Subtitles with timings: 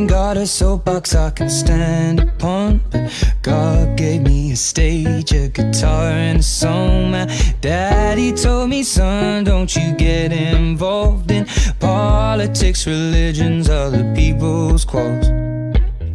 [0.00, 2.80] Ain't got a soapbox I can stand upon.
[2.90, 7.10] But God gave me a stage, a guitar, and a song.
[7.10, 7.26] My
[7.60, 11.44] daddy told me, son, don't you get involved in
[11.80, 15.28] politics, religions, other people's quarrels.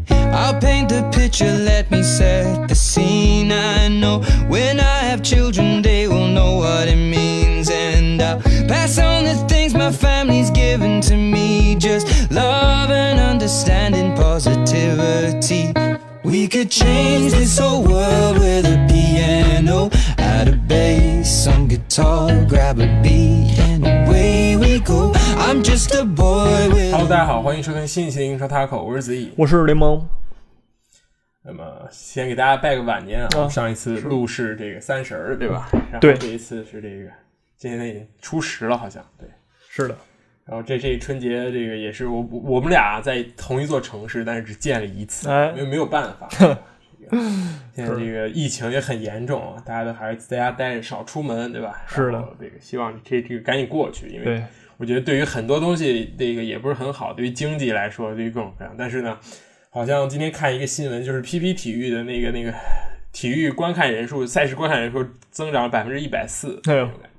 [0.09, 3.51] I'll paint the picture, let me set the scene.
[3.51, 7.69] I know when I have children, they will know what it means.
[7.69, 11.44] And I'll pass on the things my family's given to me
[11.85, 15.71] just love and understanding, positivity.
[16.23, 22.79] We could change this whole world with a piano, add a bass, some guitar, grab
[22.79, 25.13] a beat, and away we go.
[25.37, 26.91] I'm just a boy with.
[26.91, 29.31] Hello，大家好，欢迎收听新一期的英超 Taco，我是子怡。
[29.37, 30.09] 我是联盟，
[31.43, 33.29] 那么先给大家拜个晚年啊！
[33.37, 35.69] 啊上一次录是这个三十儿，对吧？
[35.71, 37.11] 然后对这一次是这个
[37.59, 39.29] 今天已经初十了，好像对。
[39.69, 39.95] 是的，
[40.47, 46.29] 然后这这春节这个也是我我们俩在同一座城市，但是只见了一次，哎没有没有办法。
[47.07, 47.17] 这个
[47.75, 51.83] 现在这个疫情也很严重啊，大家都还是在家待着，少出门，对吧？
[51.87, 54.43] 是的这个希望这这个赶紧过去，因为，
[54.77, 58.73] 我觉得对于很多东西，这个也不是很好，对于经济来说，对于各种各样。
[58.77, 59.19] 但是呢，
[59.69, 62.53] 好像今天看一个新闻，就是 PP 体育的那个那个
[63.11, 67.09] 体育观看人数，赛事观看人数增长百分之一百四，哎呦这种感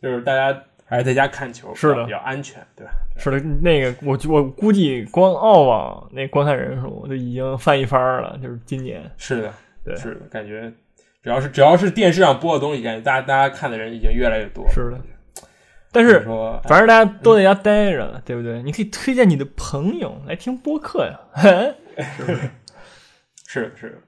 [0.00, 2.92] 觉，就是大家还是在家看球，是的比较安全，对吧？
[3.16, 9.52] 是的，那个我我估计光澳网那观看人数就已经翻一番了，就是今年，是的，
[9.84, 10.72] 对是的，感觉
[11.22, 14.66] 只要是只要是电视上播的东西，感觉大家大家看的人已经越来越多。
[14.70, 15.00] 是的。
[15.90, 18.62] 但是说，反正大家都在家待着，对不对？
[18.62, 21.18] 你可以推荐你的朋友来听播客呀。
[21.32, 21.74] 嘿
[23.46, 24.02] 是的，是，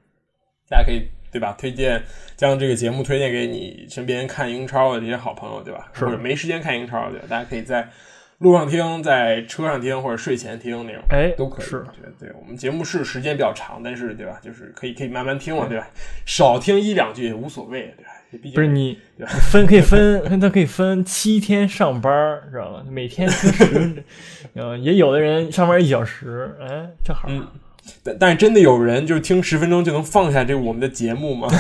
[0.69, 1.55] 大家可以对吧？
[1.59, 2.03] 推荐
[2.37, 5.89] 将这个节目推荐给你身边看英超的这些好朋友，对吧？
[5.93, 7.27] 是或者没时间看英超的，对吧？
[7.29, 7.89] 大家可以在
[8.39, 11.67] 路上听，在车上听，或者睡前听那种，哎都可以。
[11.67, 14.41] 是我觉得，对我们节目是时间比较长，但是对吧？
[14.43, 15.89] 就是可以可以慢慢听嘛，对吧？
[16.25, 18.11] 少听一两句也无所谓，对吧？
[18.43, 18.97] 毕竟不是你
[19.51, 22.85] 分可以分，它可以分七天上班，知道吧？
[22.89, 24.05] 每天听十，
[24.55, 27.29] 呃，也有的人上班一小时，哎，正好。
[27.29, 27.47] 嗯
[28.03, 31.49] 但但是真的有人就是听十分钟就能放下这个我们的节目吗？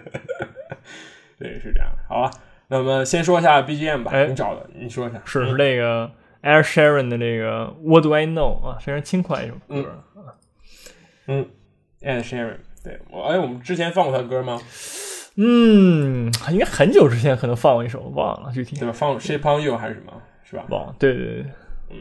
[1.38, 1.88] 对，是这样。
[2.08, 2.30] 好吧，
[2.68, 5.20] 那么先说一下 BGM 吧，哎你找的，你说一下。
[5.24, 6.10] 是是那个
[6.42, 10.02] Air Sharon 的这个 What Do I Know 啊，非常轻快一首歌。
[11.26, 11.46] 嗯
[12.00, 14.60] ，Air Sheeran，对我，哎，我们之前放过他歌吗？
[15.36, 18.92] 嗯，应该很久之前可能放过一首，忘了具体对吧？
[18.92, 20.12] 放 Shape on You 还是什么？
[20.44, 20.64] 是吧？
[20.68, 20.94] 忘了。
[20.98, 21.44] 对对对，
[21.90, 21.96] 我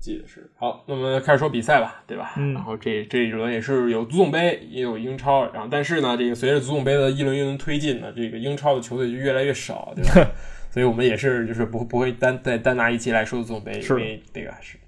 [0.00, 0.50] 记得是。
[0.56, 2.32] 好，那么开始说比赛吧，对吧？
[2.36, 10.30] 嗯然后这这一轮也是有足总杯，也有英超，然后但是呢，这个随着足总杯的一轮一轮推进呢，这个英超的球队就越来越少，对吧？
[10.72, 14.78] 所以我们也是就是不不会单再单拿一期来说足总杯，因为这个是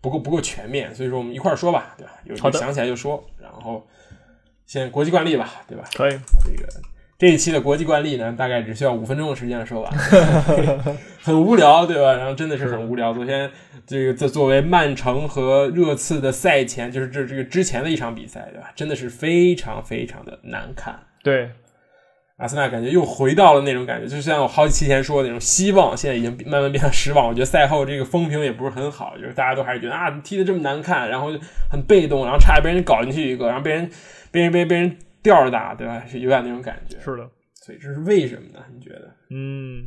[0.00, 2.12] 不够不够全面，所以说我们一块儿说吧，对吧？
[2.24, 3.86] 有好的想起来就说，然后
[4.66, 5.84] 先国际惯例吧，对吧？
[5.94, 6.18] 可以。
[6.44, 6.68] 这个
[7.18, 9.90] 这一期的国际惯例呢，大概只需要五分钟的时间说完，
[11.26, 12.14] 很无聊，对吧？
[12.14, 13.12] 然后真的是很无聊。
[13.12, 13.50] 昨天
[13.84, 18.70] 这个在作为曼城和热刺的赛前，就是这这个之前的一场比赛，对吧？
[18.76, 20.96] 真的是非常非常的难看。
[21.24, 21.50] 对，
[22.36, 27.26] 阿森纳感觉又回到了那种感觉，就像我好几期前说的那种希望，现在已经慢慢变成失望。
[27.26, 33.90] 我觉得赛后这个风评也不是很好，就是大家都还是觉得啊，踢的这么难看，然后就很被动，然后差点被人搞进去一个，然后被人
[34.30, 36.04] 被人被人被人吊着打，对吧？
[36.06, 36.96] 是有点那种感觉。
[37.00, 37.28] 是的。
[37.54, 38.64] 所以这是为什么呢？
[38.72, 39.12] 你觉得？
[39.30, 39.84] 嗯，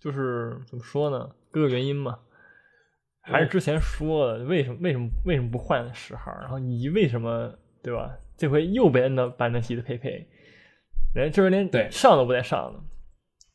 [0.00, 1.28] 就是怎么说呢？
[1.50, 2.18] 各个原因嘛，
[3.22, 6.30] 还是之前说的，为什么为什么为什么不换十号？
[6.40, 7.52] 然后你为什么
[7.82, 8.16] 对吧？
[8.36, 10.26] 这回又被摁到板凳席的佩佩，
[11.14, 12.80] 连这回连对上都不带上的。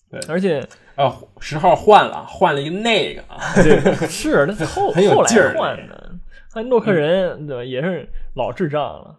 [0.10, 0.60] 对而且
[0.96, 6.16] 啊，十号换了，换了一个那个啊， 对是他后后来换的，
[6.52, 7.64] 还诺克人对吧？
[7.64, 9.18] 也是老智障了。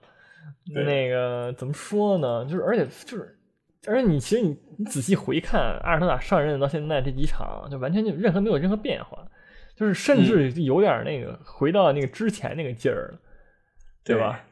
[0.66, 2.44] 那个怎么说呢？
[2.44, 3.38] 就是而且就是，
[3.86, 9.26] 而且你其实你你仔细回看阿尔特塔上任到现在这几场，就完全就任何没有任何变化，
[9.74, 13.18] 就是甚至有点那个回到那个之前那个劲儿了，
[14.04, 14.44] 对吧？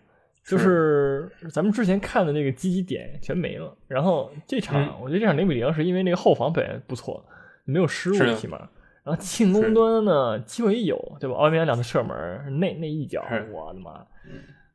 [0.42, 3.76] 就是咱们之前看的那个积极点全没了。
[3.86, 7.24] 然后这场，嗯我觉得这场零比零是因为那个后防表现不错，
[7.64, 8.58] 没有失误起码。
[9.04, 11.36] 然后进攻端呢，机会也有，对吧？
[11.36, 13.22] 奥利梅扬两次射门，那那一脚，
[13.52, 14.04] 我的妈，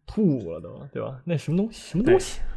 [0.05, 1.19] 吐了都，对吧？
[1.25, 2.54] 那什么东西，什么东西，对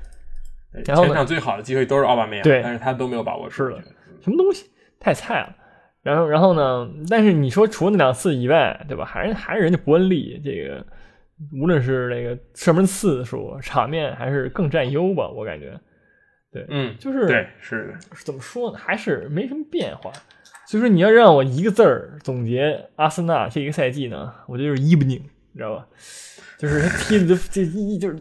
[0.73, 3.55] 然后呢前场最好的机会都是奥巴梅扬，对但是他都没有把握住。
[3.55, 3.83] 是的
[4.21, 4.71] 什么东西，
[5.01, 5.55] 太菜了。
[6.01, 6.89] 然后，然后呢？
[7.11, 9.05] 但是你说除了那两次以外，对吧？
[9.05, 10.87] 还是还是人家伯恩利这个，
[11.61, 15.79] 无论是那个射门次数、场面，还是更占优吧，我感觉。
[16.51, 18.79] 对，嗯，就是对，是的，怎么说呢？
[18.79, 20.11] 还是没什么变化。
[20.67, 25.23] 所以说，你要让我一个字儿总结阿森纳这一个赛季呢，我觉得就是 evening，
[25.53, 25.87] 你知道吧？
[26.57, 28.17] 就是他踢的这一就是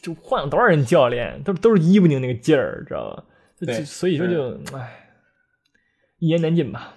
[0.00, 3.24] 就换了多少人教练，都都是伊布宁那个劲儿，知道吧？
[3.60, 4.90] 对所以说就唉，
[6.18, 6.94] 一言难尽吧。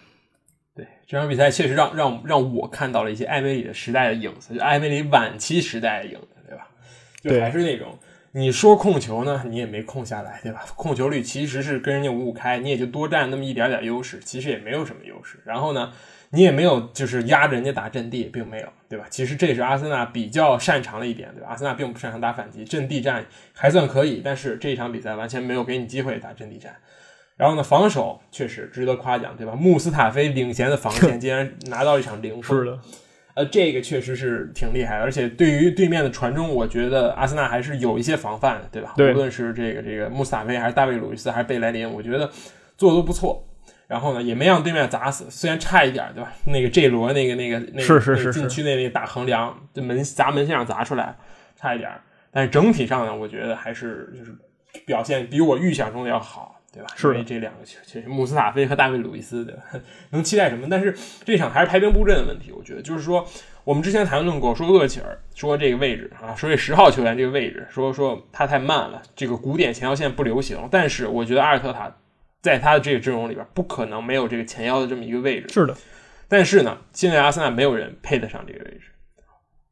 [0.76, 6.68] 对这场比赛确实让让让我看到了一些艾梅里的时代的影子，就艾梅里晚期时代的影子，对吧？
[7.22, 7.98] 就还是那种
[8.32, 10.66] 你说控球呢，你也没控下来，对吧？
[10.76, 15.40] 控球率其实是跟人家五五开，你也就多占那么一点点优势，其实也没有什么优势。
[15.46, 15.94] 然后呢，
[16.32, 19.06] 你也没有就是压着人家打阵地，并没有，对吧？
[19.10, 21.48] 其实这是阿森纳比较擅长的一点，对吧？
[21.50, 26.76] 阿森纳并不擅长打反击，阵地战还算可以，但是这一场比赛完全没有给你机会打阵地战。
[27.38, 29.54] 然后呢，防守确实值得夸奖，对吧？
[29.54, 32.80] 穆斯塔菲领衔的防线 竟然拿到一场零封，是的，
[33.34, 38.94] 呃，这个确实是挺厉害的，而且对于对面的传中，我觉得阿森纳还是有一些防范的，对吧？
[38.96, 42.32] 对无论是这个这个穆斯塔菲，还是大卫·鲁伊斯，还是贝莱林，我觉得
[42.78, 43.46] 做的都不错。
[43.88, 46.32] 然后呢，也没让对面砸死，虽然差一点，对吧？
[46.46, 51.16] 那个 J 罗那个那个那个是是是禁区内那个大横梁，这门砸门线上砸出来，
[51.56, 51.92] 差一点。
[52.32, 54.36] 但是整体上呢，我觉得还是就是
[54.86, 56.90] 表现比我预想中的要好，对吧？
[56.96, 59.62] 是的因为这两个球，其实穆斯塔菲和大卫·鲁伊斯，对吧？
[60.12, 60.68] 能期待什么？
[60.70, 60.94] 但是
[61.24, 63.26] 这场还是排兵布阵的问题，我觉得就是说，
[63.64, 70.58] 我们之前谈论过，说厄齐尔说这个位置啊，说这十号球员这个位置，说说他太慢了，这个古典前腰线不流行。
[70.70, 71.96] 但是我觉得阿尔特塔
[72.46, 75.52] 在他的这个阵容里边，不可能没有这个前腰的这么一个位置。
[75.52, 75.76] 是的，
[76.28, 78.92] 但是呢，现在阿森纳没有人配得上这个位置，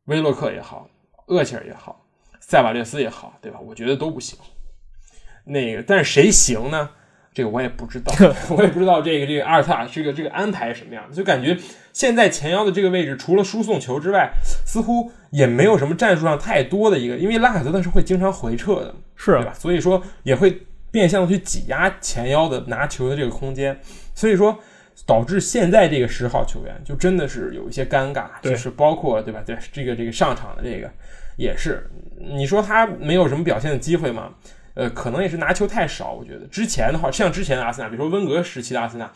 [0.05, 0.89] 威洛克也好，
[1.27, 2.03] 厄齐尔也好，
[2.39, 3.59] 塞瓦略斯也好，对吧？
[3.59, 4.39] 我觉得都不行。
[5.45, 6.89] 那个，但是谁行呢？
[7.31, 8.11] 这个我也不知道，
[8.57, 11.55] 我也不知道这个这个阿尔特塔这个这个安排是什么样的，就感觉
[11.91, 14.31] 现在前腰的这个位置，除了输送球之外，
[14.65, 19.53] 似乎也没有什么战术上太多的一个，因为拉卡泽特是会经常回撤的，是啊对吧？
[19.53, 23.75] 所以说也会变相的去挤压前腰的拿球的这个空间，
[24.13, 24.55] 所以说
[25.07, 29.41] 导致现在这个十号球员就真的是有一些尴尬，就是包括对吧？
[29.43, 30.87] 对这个这个上场的这个
[31.35, 34.35] 也是，你说他没有什么表现的机会吗？
[34.75, 39.11] 呃，可能也是拿球太少，我觉得之前的话，像之前的阿森纳，比如说温格时期的阿森纳，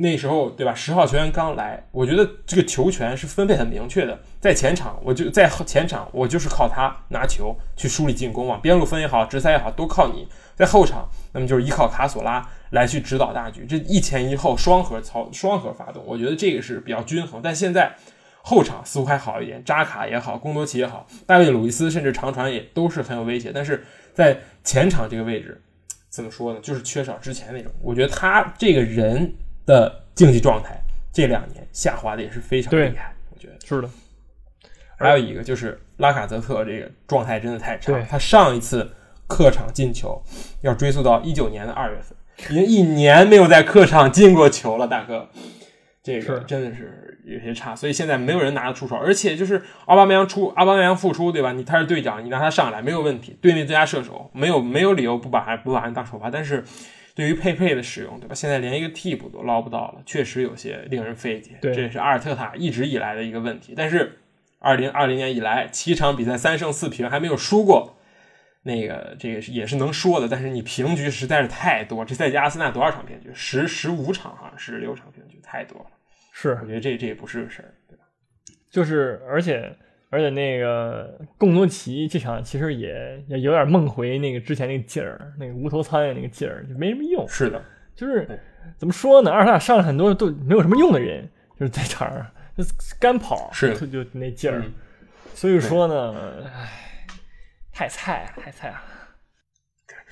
[0.00, 0.72] 那时候对吧？
[0.74, 10.28] 十号球员刚来，我觉得这个球权是分配很明确的，在前场我就在前场，我就是靠他拿球去梳理进攻，往边路分也好，直塞也好，都靠你。
[10.54, 17.40] 在后场，那么就是依靠卡索拉来去指导大局，这一前一后双核操双核发动，我觉得这个是比较均衡。
[17.42, 17.94] 但现在
[18.42, 25.60] 后场似乎还好一点，扎卡也好，贡多齐也好，大卫·鲁伊斯甚至长传也都是很有威胁，但是在前场这个位置，
[26.08, 26.60] 怎么说呢？
[26.60, 27.70] 就是缺少之前那种。
[27.82, 29.32] 我觉得他这个人
[29.68, 30.82] 的竞技状态
[31.12, 33.14] 这两年下滑的也是非常厉害。
[33.30, 33.90] 我觉得是的，
[34.96, 38.90] 还有一个就是拉卡泽特这个状态真的太差，他上一次
[39.26, 40.22] 客场进球
[40.62, 42.16] 要追溯到一九年的二月份，
[42.50, 45.28] 已经一年没有在客场进过球了，大哥，
[46.02, 51.52] 这个真的是有些差，所以现在没有人拿得出手，而且就是奥巴梅扬出，奥巴梅扬复出，对吧？
[51.52, 56.64] 你他是队长，你让他上来没有问题，队内最佳射手，没有没有理由不把他不把人当首发，但是。
[57.18, 58.32] 对于佩佩的使用，对吧？
[58.32, 61.58] 现在连一个替补都捞不到了，确实有些令人费解。
[61.60, 63.74] 对这也是阿尔特塔一直以来的一个问题。
[63.76, 64.20] 但是，
[64.60, 67.98] 二零二零年以来，七场比赛三胜四平，还没有输过。
[68.62, 72.04] 那个这个是也是能说的，但是你平局实在是太多。
[72.04, 73.32] 这赛季阿森纳多少场平局？
[73.34, 75.86] 十十五场好像十六场平局，太多了。
[76.32, 78.04] 是我觉得这这也不是个事儿，对吧？
[78.70, 79.74] 就是，而且
[80.10, 87.26] 而且那个贡多奇这场其实也也有点梦回那个之前那个劲儿，那个无头苍蝇那个劲儿，就没什么用。
[87.28, 87.62] 是的，
[87.94, 88.26] 就是
[88.76, 89.30] 怎么说呢？
[89.30, 92.64] 阿尔塔上了很多都没有什么用的人，就是在场上就
[92.98, 94.60] 干跑，是就就那劲儿。
[94.60, 94.72] 嗯
[95.34, 96.16] 所以说呢，
[96.52, 97.06] 唉，
[97.72, 98.82] 太菜了，太菜了。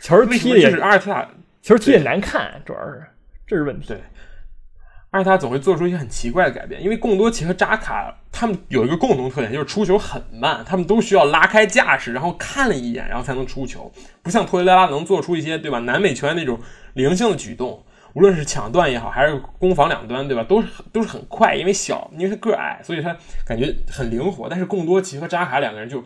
[0.00, 1.28] 球踢的也是阿尔特塔？
[1.62, 3.04] 球踢也难看，主要是
[3.44, 3.88] 这是问题。
[3.88, 3.96] 对
[5.10, 13.90] 阿尔特塔总会做出一些很奇怪的改变，因为贡多奇和扎卡他们有一个共同特点，就是出球很慢，他们都需要拉开架势，然后看了一眼，然后才能出球，
[14.22, 16.60] 不像托雷拉能做出一些对吧南美球员那种
[16.92, 23.16] 灵性的举动，无论是抢断也好，还是攻防两端对吧，都是都是很快，因为小，因为他个矮，所以他
[23.46, 24.50] 感觉很灵活。
[24.50, 26.04] 但是贡多齐和扎卡两个人就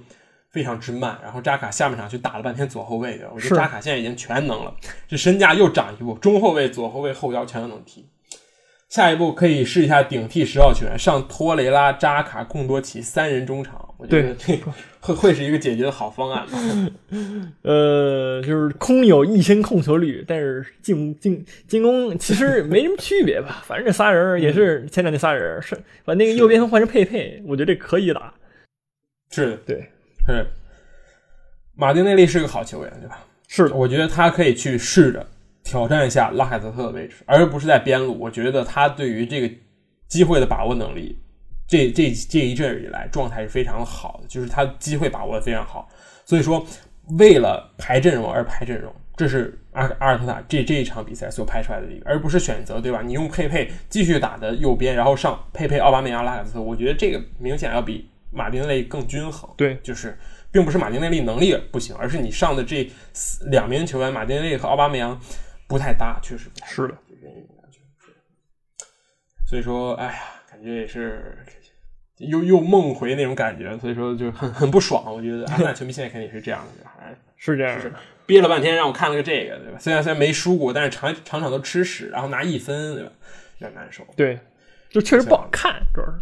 [0.51, 3.33] 非常之慢，然后扎卡下半场去打了半天左后卫，对吧？
[3.35, 4.73] 我觉得扎卡现在已经全能了，
[5.09, 8.07] 这身价又涨一步，中后卫、左后卫、后腰全都能踢。
[8.91, 16.59] 下一步可以试一下顶替十号球员，上托雷拉、扎卡、贡多齐三人中场，我觉得这个 会会是一个解决的好方案吧。
[17.63, 23.63] 呃，就是空有一身控球率，但是进进进攻其实没什么区别吧。
[23.65, 28.35] 反正这仨人也是前两那仨人，是把那个右边换成佩佩，我觉得这可以打。
[29.31, 29.89] 是的，对，
[30.27, 30.45] 是。
[31.77, 33.25] 马丁内利是个好球员，对吧？
[33.47, 35.25] 是的，我觉得他可以去试着
[35.71, 38.19] 挑战一下拉凯泽特的位置，而不是在边路。
[38.19, 39.55] 我觉得他对于这个
[40.09, 41.17] 机会的把握能力
[41.69, 45.89] 这这这一阵以来状态是非常的好的，就是他机会把握的非常好。
[46.25, 46.67] 所以说，
[47.21, 53.01] 为了排阵容而排阵容，这是阿阿尔特塔这这一场比赛所排出来的一个，而不是选择对吧？
[53.07, 59.49] 你用佩佩继续打的右边，然后上佩佩、奥巴梅扬、拉卡泽特，我觉得这个明显要比马丁内利更均衡。
[59.57, 60.19] 对，就是
[60.51, 62.91] 并不是马丁内利能力不行，而是你上的这
[63.47, 65.21] 两名球员马丁内利和奥巴梅扬
[65.71, 66.95] 不太搭，确实不太搭是的，
[69.47, 71.39] 所以说，哎呀，感觉也是
[72.19, 75.15] 又又梦回那种感觉，所以说就很 很不爽。
[75.15, 77.93] 我觉得阿森纳球迷现在肯定也是这样的，还是这样的。
[78.27, 79.79] 憋了半天让我看了个这个，对吧？
[79.79, 83.13] 虽然虽然没输过，但是场场场都吃屎，然后拿一分，对吧？
[83.59, 84.05] 有点难受。
[84.17, 84.39] 对，
[84.91, 86.21] 就确实不好看，主要是。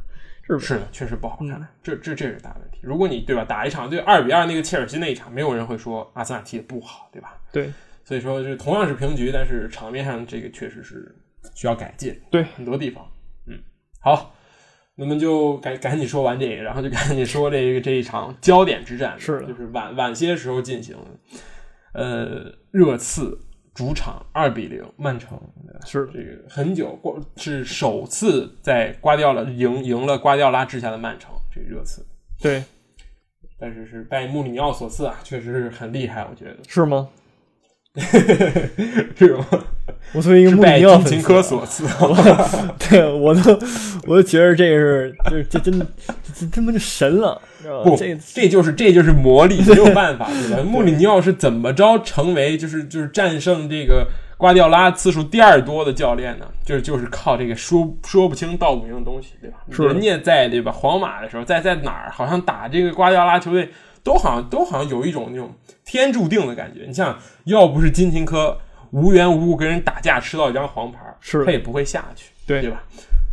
[0.51, 2.79] 是是的，确实不好看，这这这是大问题。
[2.81, 7.39] 如果你对吧，打一场对二比二那个切尔西那一场，没有人会说阿森纳踢的不好，对吧？
[7.53, 7.71] 对，
[8.09, 11.15] 所以说，就同样是平局，但是场面上这个确实是
[11.55, 13.07] 需要改进，对很多地方。
[13.47, 13.61] 嗯，
[14.01, 14.35] 好，
[14.95, 20.97] 那么就赶赶紧说完这个，然后就赶紧说这个这一场焦点之战，是就是晚晚些时候进行，
[21.93, 23.39] 呃，热刺。
[23.75, 25.41] 主场二比零，曼城
[25.87, 32.05] 是这个很久过是首次在瓜迪奥拉赢赢了瓜迪奥拉治下的曼城，这热刺
[32.43, 32.65] 对，
[33.57, 37.09] 但是是拜穆里尼奥所赐啊，确实是很厉害，我觉得是吗？
[37.99, 39.47] 是吗？
[40.15, 41.85] 我作为一个穆里尼奥金琴科所赐，
[42.89, 43.59] 对我都
[44.07, 45.87] 我都觉得这个是就是这真的
[46.35, 47.41] 这他妈就神了。
[47.85, 50.63] 不，这这就是这就是魔力，没有办法，对吧？
[50.65, 54.07] 穆里尼奥是怎么着成为就是就是战胜这个
[54.39, 56.47] 瓜迪奥拉次数第二多的教练呢？
[56.65, 59.59] 就是就是靠这个说说不清道不明的东西，对吧？
[59.93, 60.73] 人家在对吧？
[60.73, 63.69] 皇马的时候，在在哪儿，好像打这个瓜迪奥拉球队，
[64.09, 66.87] 都好像都好像有一种那种天注定的感觉。
[66.87, 68.59] 你像，要不是金琴科
[68.93, 72.83] 无缘无故跟人打架吃到一张黄牌，是他也不会下去，对对吧？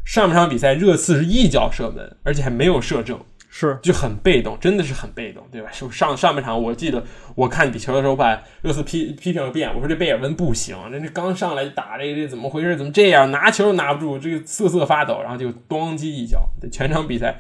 [0.05, 3.17] 上半场比赛热刺是一脚射门，而且还没有射正。
[3.58, 5.72] 是就很被动，真的是很被动，对吧？
[5.72, 7.01] 上上半场，我记得
[7.36, 9.74] 我看比球的时候，把热刺批批评了遍。
[9.74, 12.75] 我说这贝尔温不行，人家刚上来就打这个，这怎么回事？
[12.75, 13.32] 怎么这样？
[13.32, 17.34] 拿球都拿不住，这个瑟瑟发抖，然后就咣叽一脚，全场比赛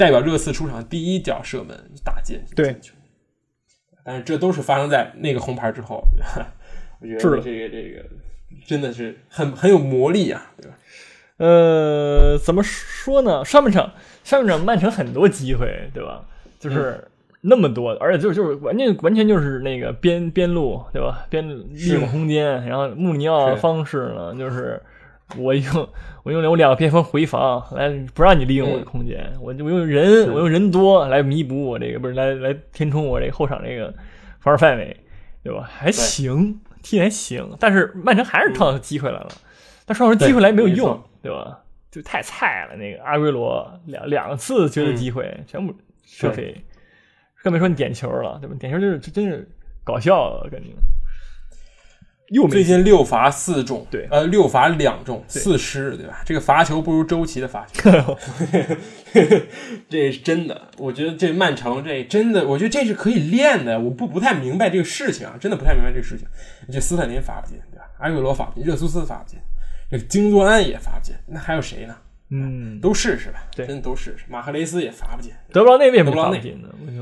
[0.00, 2.74] 代表热刺出场第一脚射门打进，对。
[4.02, 6.02] 但是这都是发生在那个红牌之后，
[7.02, 8.02] 我觉得这个这个
[8.66, 10.78] 真的是很很有魔力啊，对吧？
[11.36, 13.44] 呃，怎么说呢？
[13.44, 13.92] 上半场。
[14.24, 16.24] 上半场曼城很多机会，对吧？
[16.58, 17.06] 就是
[17.42, 21.26] 那么多，而且就是就是完全完全就是那个边边路，对吧？
[21.28, 24.80] 边利用空间，然后穆里尼奥的方式呢，就是
[25.36, 25.88] 我用
[26.22, 33.94] 我用我两个边锋回防来不让你利用我的空间，我就我用人我用人多来弥补我这个不是来来填充我这个后场这个
[34.40, 34.96] 防守范围，
[35.42, 35.68] 对吧？
[35.70, 39.28] 还行，踢还行，但是曼城还是创造机会来了，
[39.86, 41.60] 但创造机会来没有用，对吧？
[41.90, 46.54] 就太菜了，那个阿圭罗两两次绝对机会全部射飞，
[47.42, 48.56] 更别说你点球了，对吧？
[48.60, 49.48] 点球就是真是
[49.82, 50.68] 搞笑了，感觉。
[52.30, 56.22] 又最近六罚四中，对，呃，六罚两中四失，对吧？
[56.24, 57.90] 这个罚球不如周琦的罚球，
[59.88, 60.68] 这是真的。
[60.78, 63.80] 我觉得这曼城这真的，我觉得这是可以练的。
[63.80, 66.24] 我不不太明白这个事情啊，真的不太明白这个事情。
[66.72, 67.84] 这斯特林罚不进，对吧？
[67.98, 69.36] 阿圭罗罚不进，热苏斯罚不进。
[69.90, 71.96] 这京多安也罚不进，那还有谁呢？
[72.30, 74.22] 嗯，都试试吧，对，真的都试试。
[74.28, 76.68] 马赫雷斯也罚不进，德布劳内为什么罚不进呢？
[76.86, 76.92] 为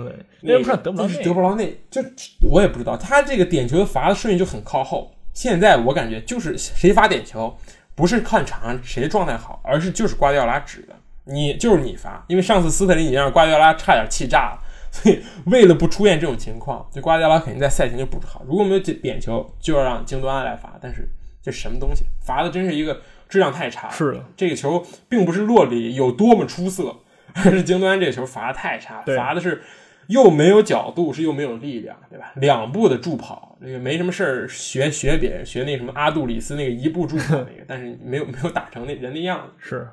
[0.62, 1.23] 什么德布劳内？
[1.23, 2.02] 德布劳内就
[2.50, 5.14] 我也不知道，他这个点球罚的顺序就很靠后。
[5.38, 7.57] 现在我感觉就是谁罚点球，
[7.95, 12.25] 不是看场上谁状态好，而是就是瓜迪奥拉指的，你就是你罚。
[12.26, 14.59] 因为上次斯特林已经让瓜迪奥拉差点气炸了，
[14.90, 20.76] 所以为了不出现这种情况，就瓜迪奥拉肯定在赛前就布置好，如果没有点球，就要让京多安来罚。
[20.80, 21.09] 但是
[21.40, 22.04] 这什么东西？
[22.21, 23.88] 罚的真是一个质量太差。
[23.90, 26.97] 是的，这个球并不是洛里有多么出色，
[27.35, 29.62] 而是京多安这个球罚的太差，罚的是
[30.09, 32.33] 又没有角度，是又没有力量，对吧？
[32.37, 39.53] 两步的助跑，那个没什么事儿，学学别人，学那什么阿杜里斯那个一步助跑那个， 但是没有没有打成那人的样子。
[39.59, 39.88] 是，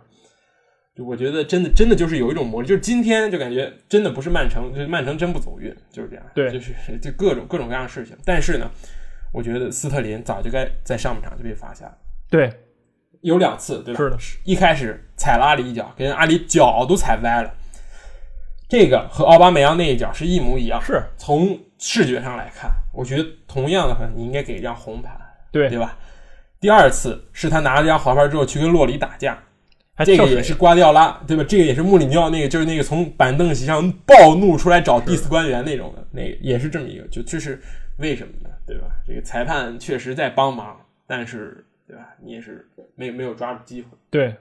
[0.95, 6.25] 就我觉得真的真的就是有一种魔力，就是今天就感觉真的不是曼城，就是曼城真不走运，就是这样。
[6.33, 8.69] 对，就是就各种各种各样的事情，但是呢。
[9.33, 11.97] 我觉得斯特林早就该在上半场就被罚下了。
[12.29, 12.49] 对，
[13.19, 13.97] 有两次，对吧？
[13.97, 17.53] 是的，一开始踩了阿里一脚，给人阿里脚都踩歪了。
[18.67, 20.81] 这个和奥巴梅扬那一脚是一模一样。
[20.81, 25.11] 是，从视觉上来看，我觉得同样的话，你应该给一张红牌，
[25.51, 25.97] 对对吧？
[26.59, 29.37] 第二次是他拿了这张黄牌之后去跟洛里打架，
[30.03, 31.43] 这个也是瓜迪奥拉，对吧？
[31.47, 37.61] 这个也是穆里尼奥那个，就是那个从板凳席上暴怒出来找第四官员那种的，那个也是这么一个，就这是
[37.99, 38.49] 为什么呢？
[38.65, 38.87] 对吧？
[39.07, 42.03] 这个裁判确实在帮忙，但是，对吧？
[42.23, 43.89] 你也是没没有抓住机会。
[44.09, 44.33] 对，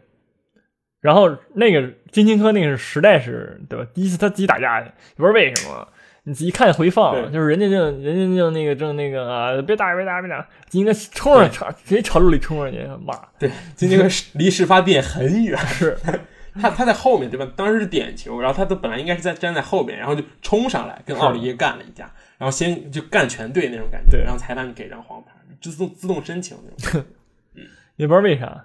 [1.05, 3.87] 然后那个金琴科那个是实在是对吧？
[3.93, 5.87] 第一次他自己打架去，不知道为什么。
[6.23, 15.95] 你仔细看回放，就是人家就人家就那个正那个啊，别打别打别打，金琴科冲上朝直接朝路里冲上去骂，对，金金科离事发地点很远，是
[16.59, 17.47] 他他在后面对吧？
[17.55, 27.05] 当时是点球，然后他都本来应该是在站在后边，然后就冲上来跟奥利耶干了一架，然后先就干全队那种感觉，对然后裁判给张黄牌，自动自动申请那种。
[27.97, 28.65] 也不知道为啥。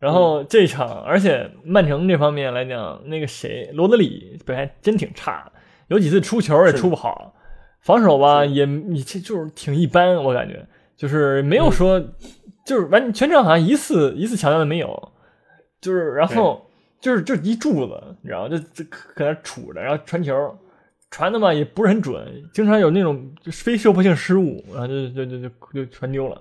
[0.00, 5.52] 然后这场，而且曼城这方面来讲，那个谁罗德里表现真挺差，
[5.86, 7.34] 有几次出球也出不好，
[7.82, 10.66] 防守吧也你这就是挺一般，我感觉
[10.96, 12.02] 就是没有说，
[12.66, 15.12] 就是完全场好像一次一次抢断的没有，
[15.80, 18.48] 就是然后就是就一柱子，你知道吗？
[18.48, 20.58] 就就搁那杵着，然后传球。
[21.12, 26.40] 传的嘛也不是很准，经常有那种就非射破性失误，然后就就就就就传丢了。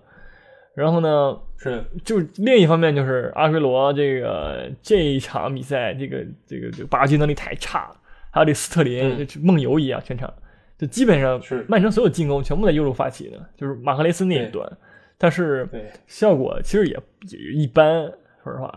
[0.79, 1.83] 然后呢，是。
[2.03, 7.95] 就是另一方面，就是阿圭罗这个这一场比赛，这个这个这个把握机能力太差了，
[8.31, 10.33] 还有这斯特林梦游一样，全场
[10.77, 11.65] 就基本上是。
[11.67, 14.51] 曼城所有进攻全部在右路发起的，就是马赫雷斯那一对。
[14.51, 14.77] 端，
[15.17, 15.67] 但是
[16.07, 16.97] 效果其实也
[17.29, 18.05] 也一般，
[18.43, 18.73] 说实话，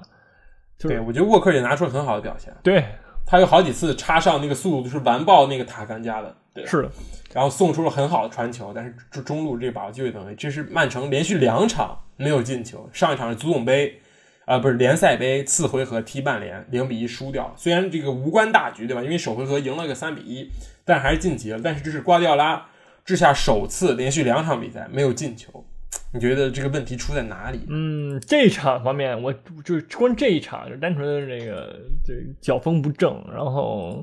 [0.77, 2.85] 就是对，我觉得沃克也拿出了很好的表现，对。
[3.25, 6.91] 他有好几次插上那个速度就是完爆那个塔甘加的，对，是的，
[7.33, 12.89] 然后送出了很好的传球，但是中中路这个把握机会能力，这是曼城连续两场没有进球。
[12.93, 14.01] 上一场是足总杯，
[14.45, 19.03] 啊、不是联赛杯次回合踢曼联零比一输掉，虽然这个无关大局，对吧？
[19.03, 20.51] 因为首回合赢了个三比一，
[20.85, 21.61] 但还是晋级了。
[21.63, 22.67] 但是这是瓜迪奥拉
[23.05, 25.65] 治下首次连续两场比赛没有进球，
[26.13, 27.61] 你觉得这个问题出在哪里？
[27.71, 29.33] 嗯，这一场方面，我
[29.65, 34.03] 就光这一场就单纯的这个这脚风不正，然后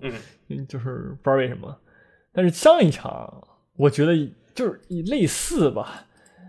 [0.50, 1.78] 嗯就是不知道为什么。
[2.40, 4.16] 但是上一场我觉得
[4.56, 6.06] 就是类似吧，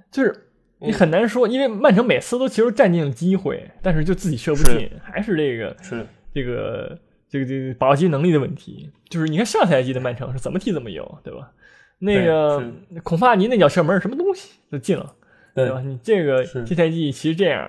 [0.09, 0.47] 就是
[0.79, 6.97] 你很难说，因为曼城每次都其实占尽了机会，但是就自己射不进，还是这个是这个
[7.29, 8.89] 这个这个把握机能力的问题。
[9.09, 11.51] 就是你看上赛季的曼城是怎么踢怎么有，对吧？
[11.99, 12.63] 那个
[13.03, 15.17] 孔帕尼那脚射门是什么东西就进了。
[15.53, 15.81] 对对吧？
[15.81, 17.69] 你这个这赛季其实这样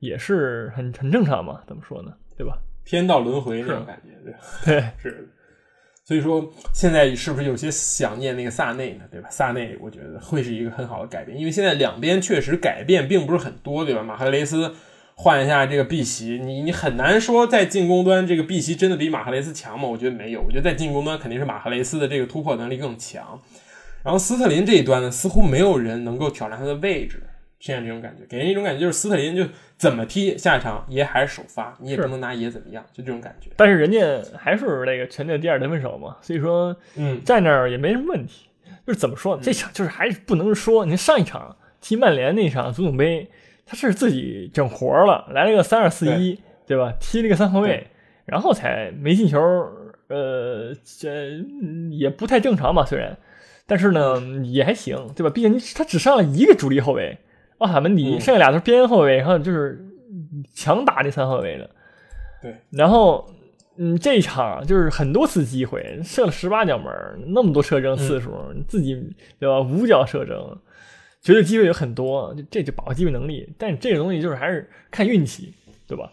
[0.00, 2.12] 也是很很正常嘛，怎么说呢？
[2.36, 2.58] 对吧？
[2.84, 4.38] 天道轮回那种感觉，对吧。
[4.64, 5.28] 对， 是，
[6.04, 9.04] 所以说现在是不是有些想念那个萨内呢？
[9.10, 9.28] 对吧？
[9.30, 14.02] 萨内我觉得会是一个很好的改变，因为现在两边确实改变并不是很多，对吧？
[14.02, 14.74] 马赫雷斯
[15.14, 19.86] 换一下这个碧玺，你你很难说在进攻端这个碧玺真的比马赫雷斯强吗？
[19.86, 23.40] 我觉得没有，我觉得在进攻端肯定是马赫雷斯的这个突破能力更强。
[24.02, 27.22] 然后斯特林这一端呢，似乎没有人能够挑战他的位置。
[27.62, 29.46] 现在这种感觉，给人一种感觉就是斯特林就
[29.76, 33.50] 怎么踢，下一场也还是首发，你也不能拿也怎么样，就这种感觉。
[33.56, 34.00] 但是人家
[34.36, 38.48] 还是那个全队第二得分手嘛，所以说嗯，在那儿也没什么问题。
[38.84, 39.42] 就是怎么说呢？
[39.44, 43.30] 这场就是还是不能说，你看上一场踢曼联那场足总杯，
[43.64, 46.92] 他是自己整活了，来了个三二四一，对吧？
[46.98, 47.86] 踢了个三后卫，
[48.24, 49.38] 然后才没进球。
[50.08, 53.16] 呃，这嗯也不太正常吧，虽然，
[53.66, 55.30] 但是呢也还行，对吧？
[55.30, 57.16] 毕竟他只上了一个主力后卫
[57.62, 59.82] 奥塔门迪，嗯剩下俩都是边后卫，然后就是
[60.54, 61.70] 强打这三后卫的。
[62.42, 63.28] 对，然后
[63.76, 66.92] 嗯，这一场就是很多次机会，射了十八脚门，
[67.28, 68.94] 那么多射正次数，你自己
[69.38, 69.60] 对吧？
[69.60, 70.58] 五脚射正，
[71.22, 73.48] 绝对机会有很多，就这就把握机会能力。
[73.56, 75.54] 但这个东西就是还是看运气，
[75.86, 76.10] 对吧？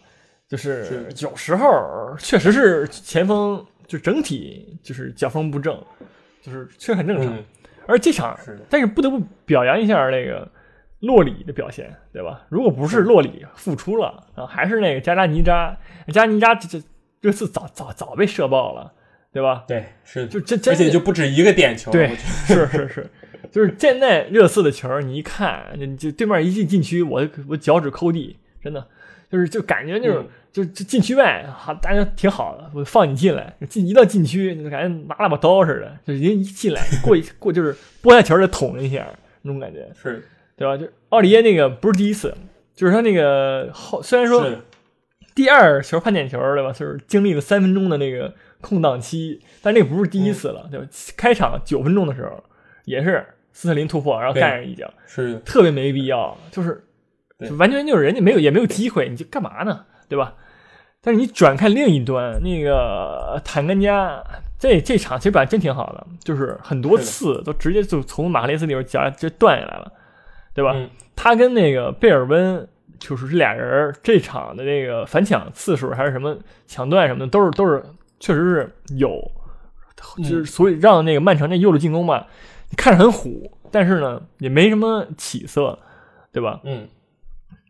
[0.48, 5.80] 就是是有时候确实是前锋就整体就是脚风不正，
[6.42, 7.26] 就是确实很正常。
[7.26, 7.44] 嗯，
[7.86, 10.50] 而这场是，但是不得不表扬一下那个
[11.00, 12.42] 洛里的表现，对吧？
[12.48, 15.76] 如果不是洛里复出了，然后还是那个加扎尼扎，
[16.12, 16.84] 加拉尼扎这这
[17.20, 18.92] 这次早早早被射爆了，
[19.32, 19.64] 对吧？
[19.66, 23.10] 对，是，就真真而且就不止一个点球，对是是是，
[23.50, 28.86] 就是现在热刺的球，你一看，你就对面一进禁区，我我脚趾抠地，真的
[29.30, 30.28] 就是就感觉就是、嗯。
[30.52, 39.06] 就就禁区外，好大家挺好的，我放你进来，进一到禁区，你就感觉拿了把刀似的，就人一进来过一过就是拨下球再捅一下
[39.42, 40.28] 那种感觉，是
[40.60, 40.76] 对吧？
[40.76, 42.34] 就奥里耶那个不是第一次，
[42.74, 44.46] 就是他那个后虽然说
[45.34, 46.70] 第二球判点球，对吧？
[46.70, 50.86] 就是经历了三分钟的那个空档期，但那个不是第一次了，对吧？
[51.16, 52.44] 开场九分钟的时候，
[52.84, 56.84] 也是斯特林突破，然后对干上一脚，是特别没必要，就是
[57.38, 59.86] 就完全就是人家没有也没有机会，你就干嘛呢？
[60.10, 60.34] 对吧？
[61.00, 64.22] 但是你转看另一端，那个坦甘加
[64.58, 69.90] 这这场其实表现真挺好的，就是很多次都直接就从马克雷斯里边夹直接断下来了，
[70.54, 70.72] 对吧？
[70.74, 72.66] 嗯他跟那个贝尔温
[72.98, 76.34] 就是这俩人儿这场的这个反抢次数还是什么
[76.66, 77.84] 抢断什么的，都是都是
[78.18, 79.30] 确实是有，
[80.16, 82.26] 嗯就是所以让那个曼城这右路进攻吧，
[82.70, 85.78] 你看着很虎，但是呢也没什么起色，
[86.32, 86.60] 对吧？
[86.64, 86.88] 嗯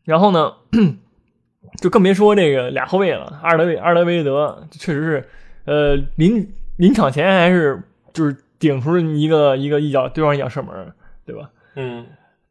[0.04, 0.54] 然后呢，
[1.82, 5.28] 就更别说这个俩后卫了，阿尔德维阿尔德维德确实是，
[5.64, 10.92] 呃，临临场前还是就是顶出一个一个一脚对方一脚射门，
[11.26, 11.50] 对吧？
[11.74, 12.06] 嗯，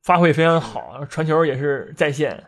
[0.09, 2.45] 发挥非常好，传球也是在线，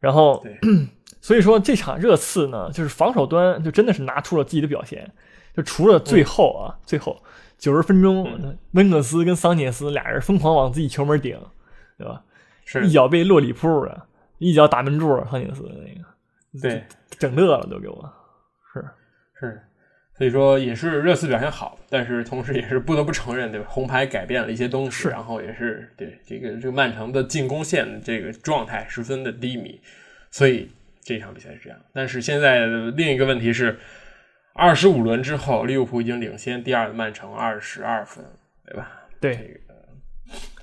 [0.00, 0.44] 然后，
[1.22, 5.08] 所以说这场热刺呢，就是防守端就真的是拿出了自己的表现，
[5.54, 7.22] 就除了最后啊，最后
[7.58, 8.58] 九十分钟，嗯。
[8.72, 11.38] 温克斯跟桑切斯俩人疯狂往自己球门顶，
[11.96, 12.24] 对吧？
[12.64, 12.84] 是。
[12.84, 16.84] 一脚被洛里扑的，一脚打门柱，桑切斯那个，对，
[17.20, 18.12] 整乐了都给我，
[18.74, 18.84] 是。
[19.38, 19.62] 是，
[20.20, 23.66] 所以说也是热刺表现好，但是同时也是不得不承认，对吧？
[23.70, 29.80] 红牌改变了一些东西，然后也是对这个这个曼城的进攻线的这个状态十分的低迷，
[30.30, 31.78] 所以这场比赛是这样。
[31.94, 33.78] 但是现在另一个问题是，
[34.52, 38.22] 二十五轮之后，利物浦已经领先第二的曼城二十二分，
[38.66, 38.92] 对吧？
[39.22, 39.58] 对，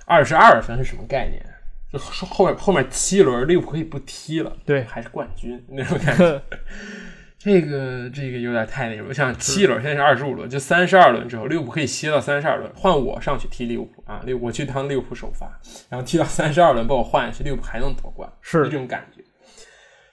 [0.06, 1.44] 二十二分是什么概念？
[1.92, 6.40] 就后面后面七轮利物浦可以不踢了，对还是冠军那种感觉。
[7.40, 15.48] 这个这个有点太那什么，像七轮，现在是二十五轮，就三十二轮之后，利物浦可以歇到三十二轮，换我上去踢利物浦啊，利我去当利物浦首发，
[15.88, 19.22] 然后踢到三十二轮把我换下去，利物浦还能夺冠，是这种感觉。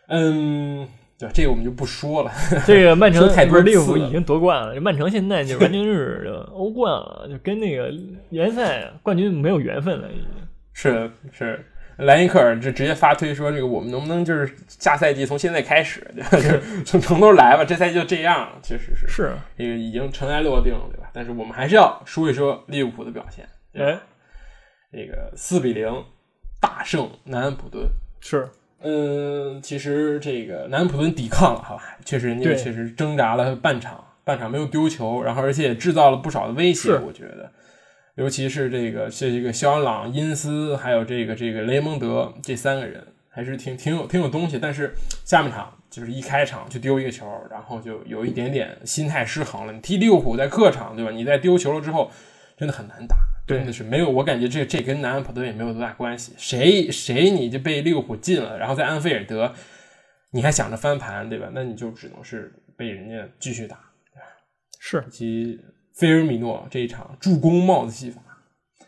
[0.08, 0.86] 嗯，
[1.18, 2.30] 对，这个我们就不说了。
[2.66, 7.90] 这个曼城太多不是利物浦已经夺冠了，曼城现在就完全是欧冠了，就跟那个
[8.28, 10.26] 联赛冠军没有缘分了，已经。
[10.74, 11.64] 是的是，
[11.98, 21.08] 莱因克尔就直接发推说，这个我们能不能就是下赛季从现在开始，就是 从从头来吧，这赛季就这样，确实是是，这个已经尘埃落定了，对吧？
[21.12, 23.46] 但是我们还是要说一说利物浦的表现。
[23.74, 23.98] 哎，
[24.92, 26.04] 这个四比零
[26.60, 27.86] 大胜南安普顿。
[28.20, 28.48] 是，
[28.82, 37.52] 嗯，其实这个南安普顿抵抗了，好吧，确实人家确实挣扎了半场，半场没有丢球，然后而且也制造了不少的威胁，我觉得。
[38.16, 44.58] 尤其是这个这一个肖恩朗、因斯，还有这个这个雷蒙德这三个人，还是挺挺有挺有东西。
[44.58, 49.72] 但是下半场就是一开场就丢一个球，然后就有一点点心态失衡了。
[49.72, 51.10] 你踢利物浦在客场，对吧？
[51.10, 52.10] 你在丢球了之后，
[52.56, 54.08] 真的很难打，对真的是没有。
[54.08, 56.32] 我感觉这这跟南安普顿也没有多大关系。
[56.36, 59.52] 谁谁你就被利物浦进了，然后在安菲尔德，
[60.30, 61.50] 你还想着翻盘，对吧？
[61.52, 63.80] 那你就只能是被人家继续打。
[64.78, 65.60] 是以及
[65.94, 68.20] 菲尔米诺这一场助攻帽子戏法，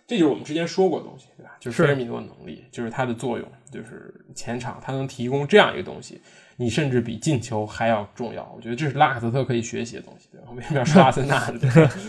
[0.07, 1.57] 这就是我们之前说过的东西，对吧？
[1.61, 6.21] 就是是菲尔米诺的能力，就是他的作用，就是前场他能提供这样一个东西，
[6.57, 8.53] 你甚至比进球还要重要。
[8.57, 10.49] 我觉得这是拉卡泽特可以学习的东西，对吧？
[10.57, 11.61] 为什么要说阿森纳呢？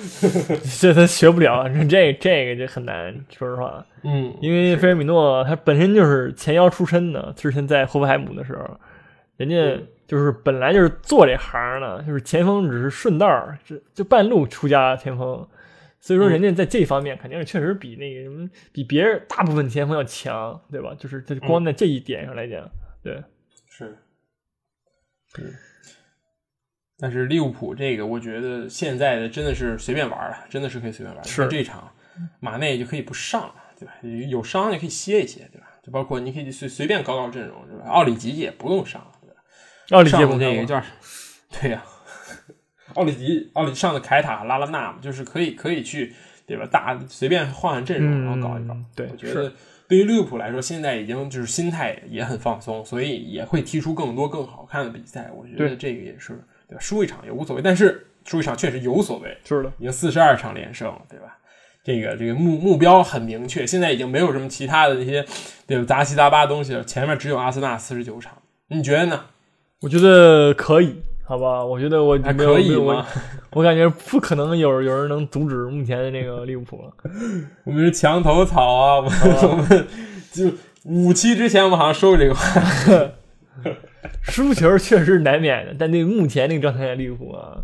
[0.80, 8.80] 这他学不了，这这这个就很难，说实话，嗯，因为菲尔米诺他本身就是前腰出身的，之前在霍芬海姆的时候，
[9.38, 15.48] 人家嗯就是本来就是做这行的，就是前锋只是顺道儿，就就半路出家前锋，
[16.00, 20.96] 所以说嗯人家在这方面肯定是确实比那个什么比别人大部分前锋要强，对吧？
[20.98, 22.70] 就是这光在这一点上来讲，
[23.04, 23.22] 对，
[23.68, 23.98] 是，
[25.40, 25.54] 嗯。
[27.00, 31.24] 但是利物浦这个，我觉得现在的真的是随便玩了，真的是可以随便玩。
[31.24, 31.92] 是你看这场
[32.40, 33.94] 马内就可以不上了，对吧？
[34.32, 35.68] 有伤也可以歇一歇，对吧？
[35.84, 37.86] 就包括你可以随随便搞搞阵容，是吧？
[37.88, 39.06] 奥里吉也不用上？
[39.92, 40.82] 奥里吉上不上的这个叫，
[41.62, 41.84] 对呀、
[42.96, 46.14] 奥里吉，奥里上的凯塔、拉拉纳嘛，就是可以可以去，
[46.46, 46.68] 对吧？
[46.72, 48.74] 大随便换换阵容，然后搞一搞。
[48.74, 49.52] 嗯对我觉得
[49.88, 55.32] 对于利物浦来说，现在已经就是心态也很放松，所以也会踢出更多更好看的比赛。
[55.34, 56.34] 我觉得这个也是，
[56.68, 56.82] 对吧？
[56.82, 61.38] 输一场也无所谓，但是输一场确实有所谓，是的，已经四十二场连胜了，对吧？
[61.86, 65.26] 这个这个目目标很明确，现在已经没有什么其他的那些
[65.66, 68.34] 对吧杂七杂八的东西了，前面只有阿森纳四十九场，
[68.68, 69.26] 你觉得呢？
[69.82, 71.64] 我觉得可以，好吧？
[71.64, 73.08] 我觉得我还可以我吗？
[73.54, 76.92] 我感觉不可能有有人能阻止目前的那个利物浦了。
[77.64, 79.88] 我们是墙头草啊，我们、
[80.32, 80.52] 就
[80.86, 83.12] 五期之前我们好像说过这个话，
[84.24, 87.58] 输球确实是难免的，但对目前那个状态的利物浦啊，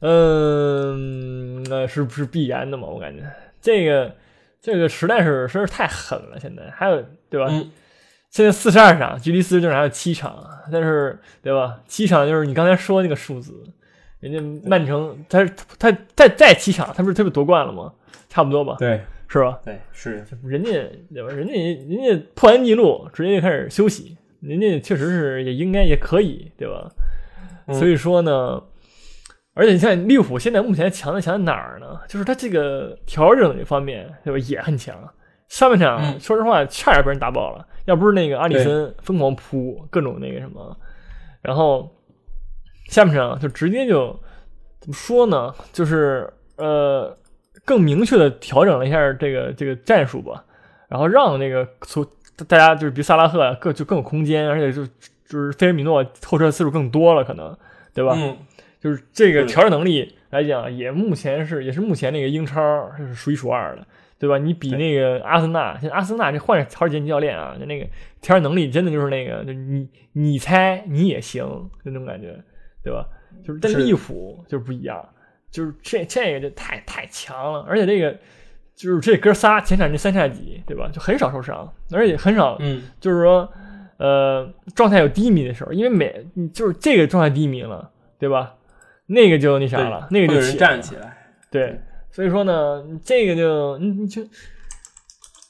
[0.00, 2.86] 嗯，那，是不是必然的嘛？
[2.88, 3.22] 我感觉
[3.62, 4.14] 这个
[4.60, 6.38] 这个实在是实在是太狠了。
[6.38, 7.46] 现在还有对吧？
[7.50, 7.70] 嗯
[8.30, 11.80] 现在四十二场，距离四十九场还有七场，但是对吧？
[11.86, 13.52] 七场就是你刚才说那个数字，
[14.20, 15.44] 人家曼城他
[15.78, 17.92] 他再再七场，他不是特别夺冠了吗？
[18.28, 19.58] 差不多吧，对是吧？
[19.64, 20.70] 对是，人家
[21.12, 21.28] 对吧？
[21.30, 21.52] 人家
[21.88, 26.88] 人家破完记录，直接就开始休息，人家确实是也应该也可以，对吧？
[27.66, 28.62] 嗯所以说呢，
[29.54, 31.98] 而且你像利物浦现在目前强在强在哪儿呢？
[32.08, 34.38] 就是他这个调整这方面，对吧？
[34.48, 34.96] 也很强。
[35.50, 40.74] 上半场、嗯说实话差点被人打爆了，要不是那个阿里森疯狂扑各种那个什么，
[41.42, 41.90] 然后
[42.86, 44.18] 下半场就直接就
[44.80, 45.52] 怎么说呢？
[45.72, 47.14] 就是呃
[47.64, 50.44] 更明确的调整了一下这个这个战术吧，
[50.88, 52.06] 然后让那个从
[52.46, 54.86] 大家就是比萨拉赫啊更就更有空间，而且就
[55.26, 57.54] 就是菲尔米诺后撤次数更多了，可能
[57.92, 58.14] 对吧？
[58.16, 58.36] 嗯，
[58.80, 63.84] 就是这个调整能力来讲，也目前是也是目前那个英超是数一数二的，
[64.20, 64.38] 对吧？
[64.38, 67.86] 你比那个阿森纳，现在阿森纳这换着乔尔杰尼教练啊，就那个
[68.20, 71.42] 调整能力真的就是那个，就你你猜你也行，
[71.82, 72.38] 就那种感觉，
[72.84, 73.06] 对吧？
[73.42, 75.02] 就是但利物浦就是不一样，
[75.50, 78.12] 就是这这个就太太强了，而且这个
[78.74, 80.90] 就是这哥仨前场这三叉戟，对吧？
[80.92, 83.50] 就很少受伤，而且很少嗯，就是说，
[83.96, 88.56] 呃，状态有低迷的时候，因为每就是这个状态低迷了，对吧？
[89.06, 91.16] 那个就那啥了，那个就会有人起来站起来，
[91.50, 91.80] 对，
[92.12, 94.22] 所以说呢，这个就你你就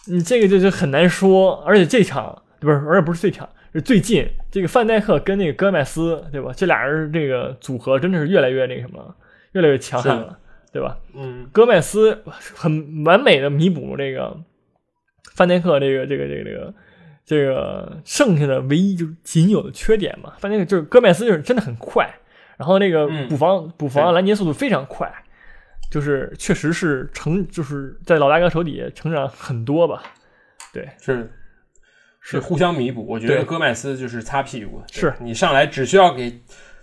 [0.07, 6.53] 你这个就就很难说，而且这场不是，而且不是这场，是最近这个范戴克跟那个戈麦斯，对吧？
[6.57, 9.15] 这俩人这个组合真的是越来越那个什么了，
[9.53, 10.39] 越来越强悍了，
[10.73, 10.99] 对吧？
[11.15, 12.23] 嗯，戈麦斯
[12.55, 14.37] 很完美的弥补这个
[15.35, 16.75] 范戴克这个这个这个这个
[17.25, 20.35] 这个剩下的唯一就是仅有的缺点嘛。
[20.39, 22.09] 范戴克就是戈麦斯就是真的很快，
[22.57, 25.13] 然后那个嗯补防、补防拦截速度非常快，
[25.91, 30.03] 就是确实是成就是在老大哥手底下成长很多吧。
[30.73, 31.31] 对，是
[32.21, 33.07] 是互相弥补。
[33.07, 36.41] 我觉得戈麦斯就是擦屁股，是你上来只需要给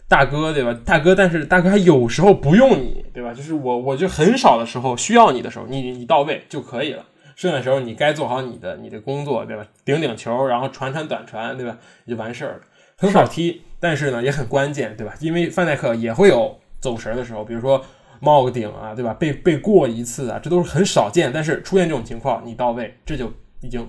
[0.07, 0.77] 大哥，对吧？
[0.85, 3.33] 大哥，但是大哥还有时候不用你，对吧？
[3.33, 7.05] 就是我，我就很少的时候需要你的时候，你你到位就可以了。
[7.35, 9.65] 剩下的时候你该做好你的你的工作，对吧？
[9.85, 11.77] 顶顶球，然后传传短传，对吧？
[12.05, 12.59] 也就完事儿了。
[12.97, 15.13] 很好踢，但是呢也很关键，对吧？
[15.19, 17.85] 因为范戴克也会有走神儿的时候，比如说
[18.19, 19.13] 冒个顶啊，对吧？
[19.13, 21.31] 被被过一次啊，这都是很少见。
[21.33, 23.87] 但是出现这种情况，你到位，这就已经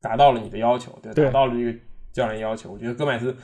[0.00, 1.78] 达到了你的要求，对，对达到了这个
[2.12, 2.72] 教练要求。
[2.72, 3.36] 我觉得戈麦斯，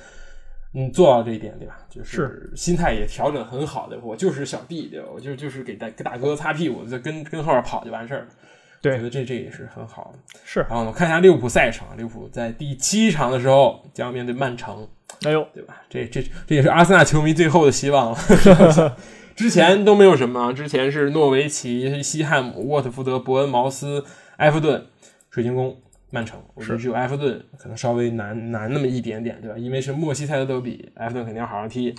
[0.74, 1.78] 嗯，做到这一点，对吧？
[1.88, 4.04] 就是心态也调整得很好，对吧？
[4.04, 5.06] 我就是小弟，对吧？
[5.12, 8.26] 我就就是给大给大哥擦屁股，就跟跟后面跑就完事儿了。
[8.80, 10.18] 对我觉得这这也是很好的。
[10.44, 14.86] 是，然后呢，我看一下利物浦赛程，利物浦在第七场的时候将要面对曼城，
[15.24, 15.82] 哎呦，对吧？
[15.90, 18.96] 这这这也是阿森纳球迷最后的希望了。
[19.34, 24.04] 之前都没有什么，之前是诺维奇、西汉姆、沃特福德、伯恩茅斯、
[24.38, 24.84] 埃弗顿、
[25.30, 25.76] 水晶宫、
[26.10, 26.40] 曼城。
[26.54, 29.56] 我觉得是只有埃弗顿可能稍微难难那么一点点，对吧？
[29.56, 31.94] 因为是莫西塞德德比，埃弗顿肯定要好好踢。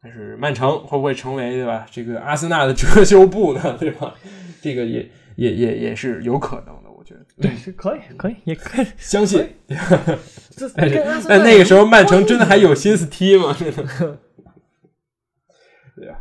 [0.00, 1.86] 但是曼城会不会成为对吧？
[1.90, 3.74] 这个阿森纳的遮羞布呢？
[3.80, 4.14] 对吧？
[4.62, 7.20] 这个也也也也是有可能的，我觉得。
[7.40, 8.86] 对，是可以，可以，也可以。
[8.96, 9.48] 相信。
[10.56, 13.54] 这但是但那个时候曼城真的还有心思踢吗？
[13.58, 14.18] 真的，
[15.96, 16.18] 对吧？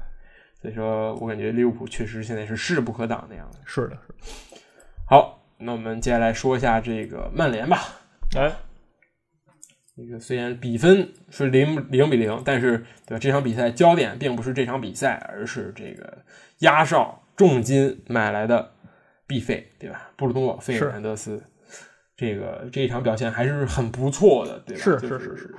[0.61, 3.59] 所以说我感觉利物浦确实现在是势不可挡那样的。
[3.65, 4.57] 是的，是的。
[5.07, 7.79] 好，那我们接下来说一下这个曼联吧。
[8.35, 8.51] 哎，
[9.95, 13.19] 这个虽然比分是零零比零，但是对吧？
[13.19, 16.23] 这场比赛焦点并不是这场比赛，而是这个
[16.59, 18.72] 压哨重金买来的
[19.33, 20.11] 毕费，对吧？
[20.15, 21.41] 布鲁诺·费尔南德斯，
[22.15, 24.83] 这个这一场表现还是很不错的，对吧？
[24.83, 25.55] 是就是是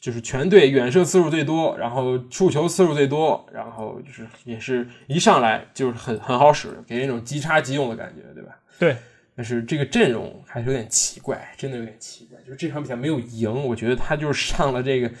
[0.00, 8.58] 就是全队远射次数最多，然后触球次数最多，然后就是也是一上来就是很很好使，给人一种即插即用的感觉，对吧？
[8.78, 8.96] 对，
[9.36, 12.40] 但是这个阵容还是有点奇怪，真的有点奇怪。
[12.40, 15.12] 就是这场比赛没有赢，我觉得他就是上了这个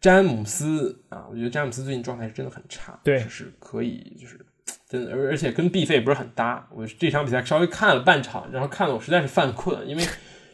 [0.00, 4.38] 詹姆斯啊，我觉得詹姆斯最近状态是真的很差，对就是可以就是
[4.88, 6.68] 真的，而而且跟 B 费不是很搭。
[6.74, 10.04] 我这场比赛稍微看了半场，然后看的我实在是犯困，因为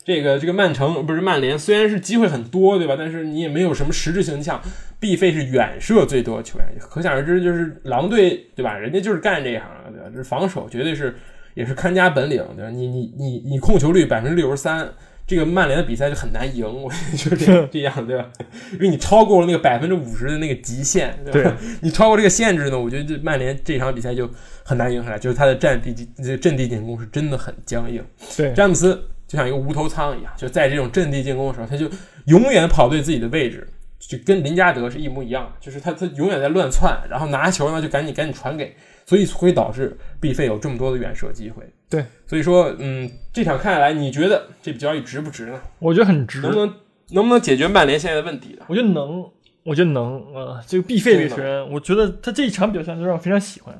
[0.04, 2.94] 这个这个曼城不是曼联，虽然是机会很多，对吧？
[2.96, 4.38] 但是你也没有什么实质性。
[4.38, 4.60] 你想
[4.98, 8.76] ，B 费是远射最多的球员，可想而知，就是狼队，对吧？
[8.76, 10.06] 人家就是干这一行的，对吧？
[10.14, 11.14] 这防守绝对是
[11.54, 12.70] 也是看家本领，对吧？
[12.70, 14.88] 你你你你控球率百分之六十三。
[15.30, 18.28] 这个曼联的比赛就很难赢，我就是这 样这样，对吧？
[18.72, 21.56] 因为你超过了那个百分之五十的那个极限，对吧？
[21.80, 24.28] 你超过这个限制呢，我觉得这曼联这场比赛就
[24.64, 28.04] 很难赢下来，就是他的战地这阵地进攻是真的很僵硬。
[28.36, 31.88] 对，詹姆斯就像一个无头苍一样，就在这种阵地进攻的时候，他就
[32.26, 33.64] 永远跑对自己的位置，
[34.00, 38.74] 就跟林加德是一模一样，就是他他永远在乱窜，然后拿球呢就赶紧赶紧传给，
[39.06, 41.62] 所以会导致毕费有这么多的远射机会。
[41.90, 45.60] 对，所以说，嗯，这场看下来，你觉得这笔交易值不值呢？
[45.80, 46.52] 我觉得很值能。
[46.52, 46.74] 不能
[47.10, 48.64] 能不能解决曼联现在的问题呢？
[48.68, 49.28] 我觉得能，
[49.64, 53.74] 我觉得能啊、这个必费这个球员，我觉得他这一场表现就让我非常喜欢。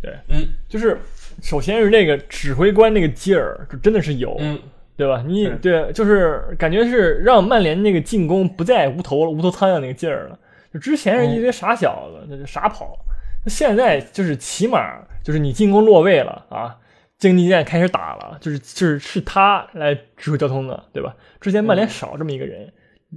[0.00, 0.98] 对，嗯，就是
[1.42, 4.58] 首先是那个指挥官那个劲儿，就真的是有，嗯，
[4.96, 5.22] 对吧？
[5.26, 10.38] 你对，就是感觉是让曼联那个进攻不再无头无头苍蝇那个劲儿了。
[10.72, 12.98] 就之前是一堆傻小子，那就傻跑，
[13.44, 16.74] 那现在就是起码就是你进攻落位了啊。
[17.20, 21.14] 阵地战开始打了，就是就是是他来指挥交通的，对吧？
[21.40, 22.72] 之前曼联少这么一个人，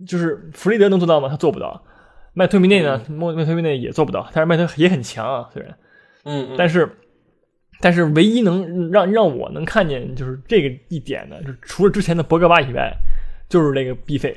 [0.06, 1.30] 就是弗雷德能做到吗？
[1.30, 1.84] 他做不到。
[2.34, 3.02] 麦特米内呢？
[3.08, 5.78] 麦麦特米内也做不到，但是麦特也很强啊，虽然，
[6.26, 6.90] 嗯嗯，但是
[7.80, 12.92] 但是唯一能让让我能看见就是这个一点呢，就是除了之前的博格巴以外，
[13.48, 14.36] 就是那个 B 费，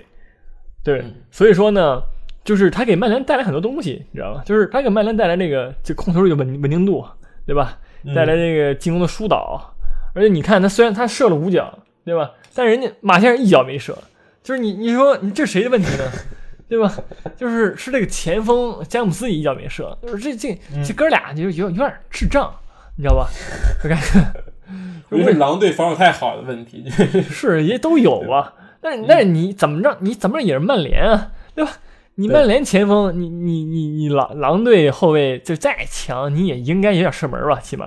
[0.85, 2.03] 对嗯，所以说呢，
[2.45, 4.43] 就是他给曼联带来很多东西，你知道吗？
[4.45, 7.05] 就是他给曼联带来那个就控球的稳稳定度，
[7.47, 7.79] 对吧？
[8.07, 9.75] 嗯带来这个进攻的疏导，
[10.15, 12.31] 而且你看他虽然他射了五脚，对吧？
[12.55, 13.99] 但人家马先生一脚没射，
[14.43, 16.05] 就是你你说你这谁的问题呢？
[16.69, 16.93] 对吧？
[17.37, 22.53] 就是是这个前锋詹姆斯一脚没射，就是这这这哥俩就有有点智障，
[22.97, 23.29] 你知道吧？
[23.85, 26.85] 我感觉是狼队防守太好的问题。
[27.31, 31.71] 是也都有吧，但是但是你怎么着，你怎么着也是曼联啊，对吧？
[32.17, 37.87] 你曼联前锋，你你你你狼狼队后卫就再强，你也应该有点射门吧，起码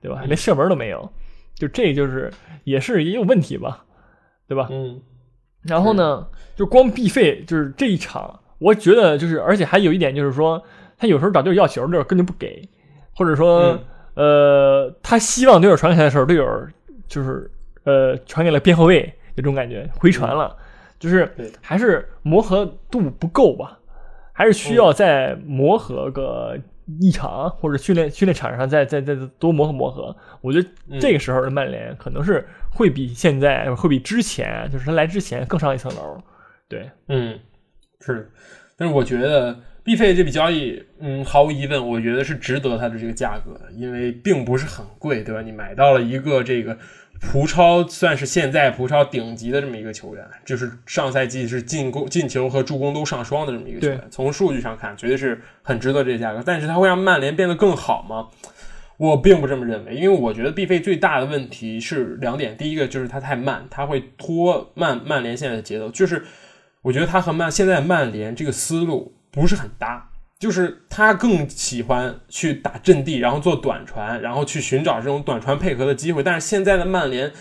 [0.00, 0.22] 对吧？
[0.26, 1.12] 连射门都没有，
[1.54, 2.32] 就这就是
[2.64, 3.84] 也是也有问题吧，
[4.48, 4.68] 对吧？
[4.70, 5.00] 嗯。
[5.62, 10.62] 然后呢，就光必费就是这一场，我觉得就是，而且还有一点就是说，
[10.96, 12.62] 他有时候找队友要球队友根本就不给，
[13.14, 13.76] 或者说、
[14.14, 16.46] 呃，他希望队友传给他的时候，队友
[17.08, 17.50] 就是
[17.82, 20.56] 呃传给了边后卫，有种感觉回传了，
[20.98, 21.30] 就是
[21.60, 23.78] 还是磨合度不够吧，
[24.32, 26.58] 还是需要再磨合个
[27.00, 30.16] 一场，或者训练训练场上再再再多磨合磨合。
[30.40, 36.18] 我觉得嗯这个时候的曼联可能是会比现在会比之前，就是他来之前更上一层楼。
[36.68, 37.38] 对，嗯，
[38.00, 38.30] 是。
[38.76, 45.40] 但是我觉得必费这笔交易，嗯，毫无疑问，我觉得是值得它的这个价格的，因为并不是很贵，对吧？
[45.40, 46.76] 你买到了一个这个
[47.20, 56.42] 葡超算是现在葡超顶级的这么一个球员，就是上赛季是进攻、进球和助攻都上双的这么一个球员，从数据上看，绝对是很值得这个价格。
[56.44, 58.28] 但是他会让曼联变得更好吗？
[58.98, 66.24] 我并不这么认为，因为我觉得必费最大的问题是两点，第一个就是他太慢，他会拖慢曼联现在的节奏，就是
[66.80, 76.22] 我觉得他和曼现在曼联这个思路不是很搭，就是他更喜欢去打阵地，然后做短传，然后去寻找这种短传配合的机会。
[76.22, 77.32] 但是现在的曼联，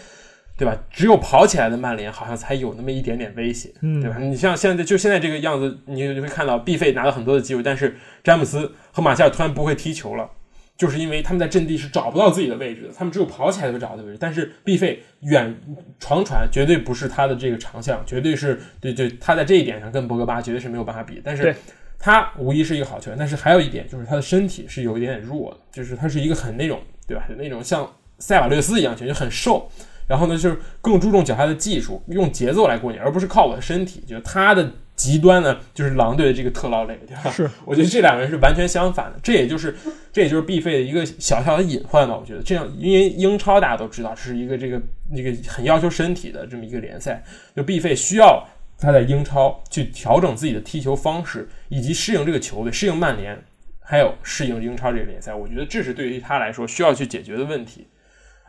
[0.57, 0.75] 对吧？
[0.89, 4.17] 只有跑起来的曼联好像才有那么一点点威胁，嗯对吧？
[4.19, 10.29] 你像现在就现在这个样子，你就会看到毕费拿了很多的机会，但是詹姆斯和马夏尔突然不会踢球了。
[10.77, 14.17] 就是因为他们在阵地是找不到自己的位置的，他们只有跑起来会找到位置。
[14.19, 15.55] 但是毕费远
[16.01, 21.21] 长传绝对不是他的这个长项，绝对是对对，他在这一点上跟博格巴绝对是没有办法比。
[21.23, 21.59] 但对是
[21.99, 29.69] 他无疑是一个好球员，但是还有一点就是他的身体是有一点点弱的，就是他是一个很那种对吧，有那种像塞瓦略斯一样球员，就很瘦。
[30.07, 34.03] 然后呢，就是更注重脚下的技术，用节奏来过你，而不是靠我的身体。
[34.07, 37.31] 就是他的极端呢，就是狼队的这个特劳雷， 对吧？
[37.31, 39.19] 是，我觉得这两个人是完全相反的。
[39.23, 39.75] 这也就是，
[40.13, 42.15] 这也就是必费的一个小小的隐患吧。
[42.15, 44.79] 我觉得这样，因为英超大家都知道，这是一个这个
[45.15, 47.23] 这个很要求身体的这么一个联赛，
[47.55, 53.37] 就必费需要他在英超去调整自己的踢球方式，以及适应这个球队，适应曼联，
[53.79, 55.33] 还有适应英超这个联赛。
[55.33, 57.87] 我觉得这是对于他来说需要去解决的问题。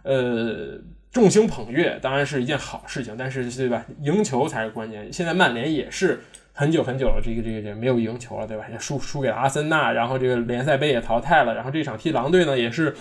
[0.03, 0.79] 呃，
[1.11, 3.85] 众星捧月当然是一件好事情，但是对吧？
[4.03, 5.13] 赢球才是关键。
[5.13, 6.21] 现在曼联也是
[6.53, 8.65] 很久很久了，这个这个这个没有赢球了，对吧？
[8.79, 12.95] 输输给了阿森纳，然后这个联赛杯也淘汰了，然后这场踢狼队呢也是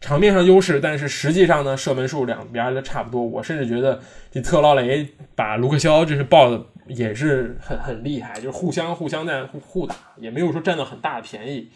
[0.00, 3.20] 场面上优势，但是实际上呢射门数两边的差不多。
[3.22, 11.68] 我甚至觉得这特劳雷把卢克肖这是爆的也是很很厉害，就是互相互相在互互打，也没有说占到很大的便宜。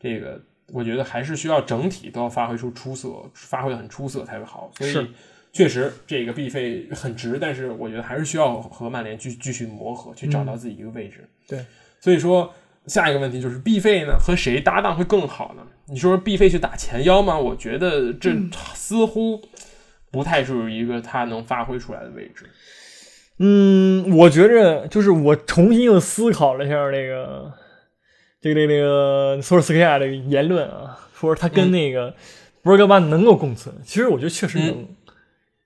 [0.00, 0.40] 这个
[0.72, 4.70] 我觉得还是需要整体都要发挥出出色，发挥的很出色才会好。
[4.78, 5.10] 所以
[5.52, 11.28] 确实这个必费很值，但是我觉得还是需要和曼联继继续磨合，去找到自己一个位置。
[11.46, 11.64] 对，
[12.00, 12.52] 所以说
[12.86, 15.62] 下一个问题就是必费呢和谁搭档会更好呢？
[15.88, 17.38] 你说必费去打前腰吗？
[17.38, 18.30] 我觉得这
[18.74, 19.40] 似乎
[20.10, 22.46] 不太是一个他能发挥出来的位置。
[23.38, 27.52] 嗯，我觉着就是我重新又思考了一下那个
[28.40, 32.14] 这个这个这个索尔斯克亚这个言论啊，说他跟那个
[32.62, 34.88] 博格巴能够共存，其实我觉得确实能，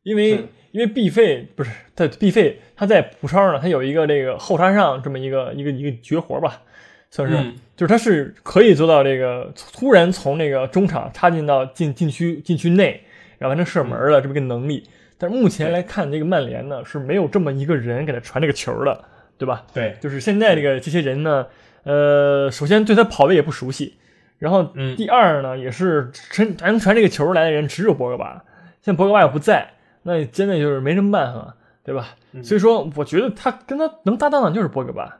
[0.02, 6.62] 因为因为毕费不是他毕费他在葡超上，他有一个这个后插上这么一个一个一个绝活吧，
[7.10, 7.36] 算是。
[7.36, 13.02] 嗯就是他是可以做到这个突然从那个中场插进到禁禁区禁区内，
[13.38, 14.86] 然后完成射门的这么一个能力。
[15.16, 19.02] 但是目前来看，这个曼联呢是没有这么一个人给他传这个球的，
[19.38, 19.64] 对吧？
[19.72, 21.46] 对，就是现在这个这些人呢，
[21.84, 23.94] 呃，首先对他跑位也不熟悉，
[24.36, 28.44] 然后嗯第二呢，也是传能传这个球来的人只有博格巴，
[28.82, 29.70] 现在博格巴也不在，
[30.02, 32.08] 那真的就是没什么办法，对吧？
[32.32, 35.16] 嗯所以说，我觉得他跟他能搭档的就是博格巴。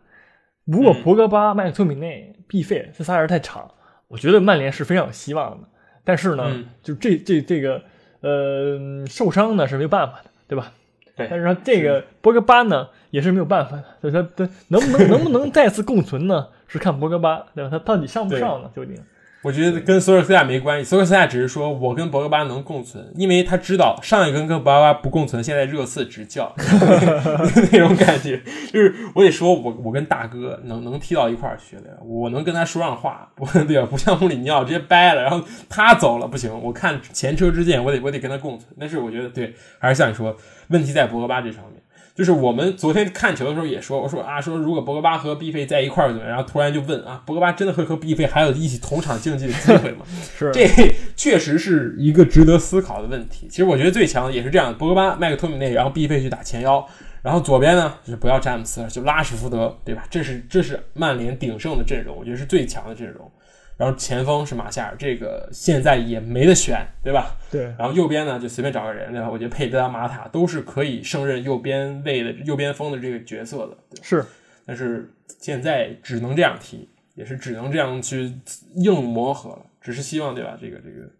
[0.71, 3.69] 如果嗯博格巴、麦克托米内、必费这仨人太长，
[4.07, 5.69] 我觉得曼联是非常有希望的。
[6.05, 7.83] 但是呢，嗯就这这这个
[8.21, 10.73] 呃受伤呢是没有办法的，对吧？
[11.17, 16.47] 对但是说这个博格巴呢也是没有办法的，就是他他能不能能不能再次共存呢？
[16.69, 17.71] 是看博格巴，对吧？
[17.71, 18.71] 他到底上不上呢？
[18.75, 18.95] 究竟？
[19.43, 26.53] 我觉得跟索尔斯克亚没关系，索尔斯克亚只是说我跟博格巴能共存，因为他知道上一个跟博格巴不共存，现在热刺执教
[27.73, 33.89] 那种感觉，就是我得说我我跟大哥能能踢到一块儿去的，我能跟他说上话，不对吧？
[33.91, 38.71] 不像穆里尼奥直接掰了，然后他走了不行，我看前车之鉴，我得我得跟他共存。
[38.79, 40.37] 但是我觉得对，还是像你说，
[40.69, 41.80] 问题在博格巴这上面。
[42.21, 46.29] 就是我们昨天看球的时候也说，我说啊，说如果博格巴和 B 费在一块儿怎么样？
[46.29, 50.05] 然后突然就问啊，博格巴真的会和 B 费还有一起同场竞技的机会吗？
[50.39, 50.69] 是这
[51.17, 53.49] 确实是一个值得思考的问题。
[53.49, 56.87] 其实我觉得最强的也是这样，博格巴、麦克托米内，然后 B 费去打前腰，
[57.23, 60.05] 然后左边呢就是不要詹姆斯了，就拉什福德，对吧？
[60.11, 63.33] 这是这是曼联鼎盛的阵容，我觉得是最强的阵容。
[63.81, 67.35] 然后前锋是马夏尔，这个现在也没得选，对吧？
[67.51, 67.63] 对。
[67.79, 69.31] 然后右边呢，就随便找个人，对吧？
[69.31, 73.79] 我觉得佩德拉、马塔都是可以胜任右边位的右边锋的这个角色的。
[74.03, 74.23] 是。
[74.67, 78.31] 但是现在只能这样踢，也是只能这样去
[78.75, 79.65] 硬磨合了。
[79.81, 80.59] 只是希望，对吧？
[80.61, 81.11] 这个这个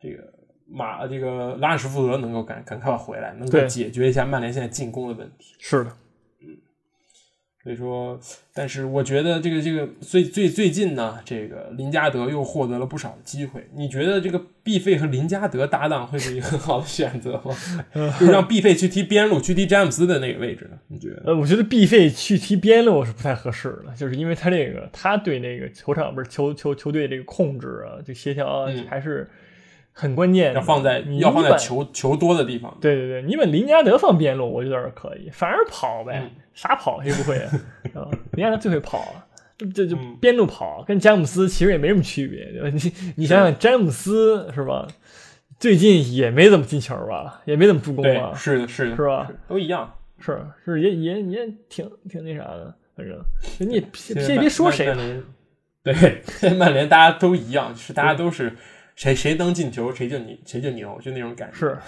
[0.00, 0.32] 这个
[0.66, 5.54] 马这个拉什福德能够赶赶快回来，能够解决一下曼联现在进攻的问题。
[5.58, 5.92] 是的。
[7.62, 8.18] 所以说，
[8.54, 13.68] 但是我觉得这个这个最最最近呢，这个林加德又获得了不少的机会。
[13.74, 17.54] 你觉得这个毕费和林加德搭档会是一个很好的选择吗？
[18.18, 20.78] 就让毕费去踢边路，去踢詹姆斯的那个位置呢？
[20.88, 21.22] 你觉得？
[21.26, 29.28] 呃，我觉得毕费去踢边路是不太合适的，就是因为他这个他对那个球场不是球球球队这个控制啊，这协调啊，还是。
[29.92, 32.76] 很关键，要放在要放在球球多的地方。
[32.80, 37.50] 对对对，你把林加德放边路，我觉得可以，反而跑呗，啥跑谁不会啊？
[38.32, 39.04] 林加德最会跑，
[39.74, 42.68] 这就边路跑，跟詹姆斯其实也没什么区别，对吧？
[42.70, 44.86] 你你想想，詹姆斯是吧？
[45.58, 48.32] 最近也没怎么进球吧，也没怎么助攻吧？
[48.34, 49.30] 是的，是的，是吧？
[49.46, 53.18] 都一样，是是也也也挺挺那啥的，反正
[53.58, 54.96] 你也别别说谁了，
[55.82, 56.22] 对，
[56.56, 58.56] 曼联大家都一样，是大家都是。
[59.00, 61.56] 谁谁能进球，谁就你谁就牛，就那种感觉。
[61.56, 61.78] 是，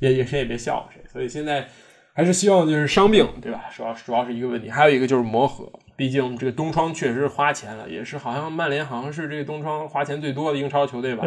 [0.00, 1.02] 也也谁也别笑话谁。
[1.06, 1.68] 所以现在
[2.14, 3.66] 还是希望就是伤病，对吧？
[3.76, 5.70] 主要主要是一个问题，还有一个就是磨合。
[5.96, 11.24] 毕竟这个东窗确实花钱了，也是好像曼联好像是这个东窗花钱最多的英超球队吧？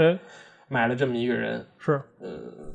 [0.68, 2.74] 买了这么一个人，是，呃，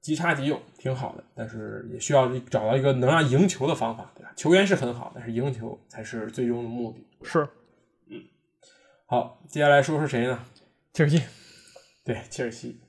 [0.00, 1.22] 即插即用，挺好的。
[1.36, 4.32] 但是也需要找到一个能让赢球的方法，对吧？
[4.34, 7.06] 球员是很好，但是赢球才是最终的目的。
[7.22, 7.46] 是，
[8.10, 8.20] 嗯，
[9.06, 10.40] 好，接下来说说谁呢？
[10.92, 11.22] 切尔西。
[12.04, 12.80] 对，切尔西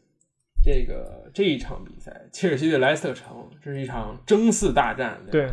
[0.63, 5.19] 这个这一场比赛，切尔西对莱斯特城，这是一场争四大战。
[5.29, 5.49] 对，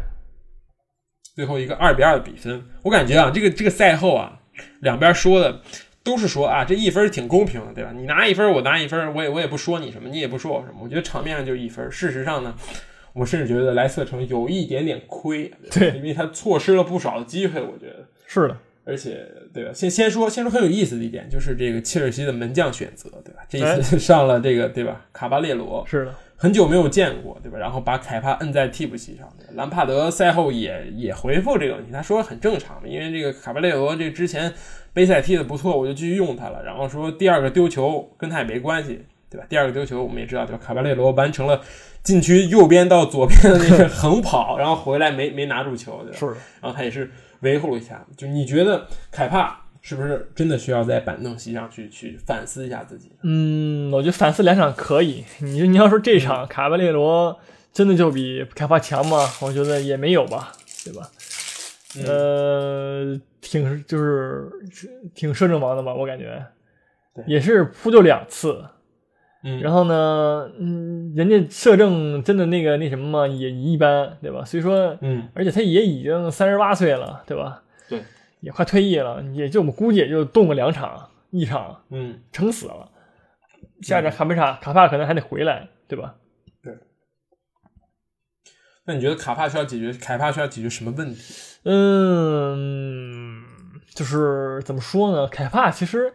[1.35, 4.41] 最后一个二比二的比分，我感觉啊，这个这个赛后啊，
[4.81, 5.61] 两边说的
[6.03, 7.93] 都是说啊，这一分挺公平的，对吧？
[7.93, 10.81] 你拿一分，我拿一分，我也我也不说你什么，你也不说我什么。
[10.83, 11.91] 我觉得场面上就一分。
[11.93, 12.57] 事实上呢，
[13.13, 17.61] 我甚至觉得莱斯特城有一点点亏，对，因为他错失了不少的机会。
[17.61, 18.57] 我觉得是的。
[18.91, 19.25] 而且，
[19.55, 19.71] 对吧？
[19.73, 23.41] 先先说，先说很有意思的一点，就是这个切尔西的门将选择，对吧？
[23.49, 25.07] 这一次 上了这个，对吧？
[25.13, 27.57] 卡巴列罗是的，很久没有见过，对吧？
[27.57, 34.53] 然后把凯帕摁在替补席上，兰帕德赛后也也回复这个问题，他说很正常，因为这个卡巴列罗这之前
[34.93, 36.63] 杯赛踢的不错，我就继续用他了。
[36.65, 39.47] 然后说第二个丢球跟他也没关系，对吧？
[39.49, 40.61] 第二个丢球我们也知道，对吧？
[40.61, 41.61] 卡巴列罗完成了
[42.03, 46.19] 禁区右边到左边的那个横跑，然后回来没 没拿住球，对吧？
[46.19, 46.33] 是的，
[46.63, 47.11] 然后他也是。
[47.43, 53.11] 维护了一下，就你觉得凯帕是不是真的需要在板凳席上去去反思一下自己？
[53.23, 55.25] 嗯，我觉得反思两场可以。
[55.39, 57.35] 你你要说这场卡巴列罗
[57.73, 59.27] 真的就比凯帕强吗？
[59.41, 60.53] 我觉得也没有吧，
[60.85, 61.09] 对吧？
[62.07, 64.51] 呃，挺就是
[65.15, 66.45] 挺摄政王的吧，我感觉，
[67.27, 68.63] 也是扑救两次。
[69.43, 74.45] 嗯，然后呢，嗯，人家摄政真的那个那什么嘛，也一般，对吧？
[74.45, 77.63] 所以说，嗯，而且他也已经三十八岁了，对吧？
[77.89, 78.03] 对，
[78.41, 82.91] 也快退役了，也就我们估计也就动个两场，一场，嗯，撑死了。
[83.81, 86.17] 下场卡梅沙卡帕可能还得回来，对吧？
[86.63, 86.75] 对。
[88.85, 91.35] 那你觉得卡帕需要解决凯帕需要解决什么问题？
[91.65, 93.43] 嗯，
[93.95, 95.27] 就是怎么说呢？
[95.29, 96.13] 凯帕其实。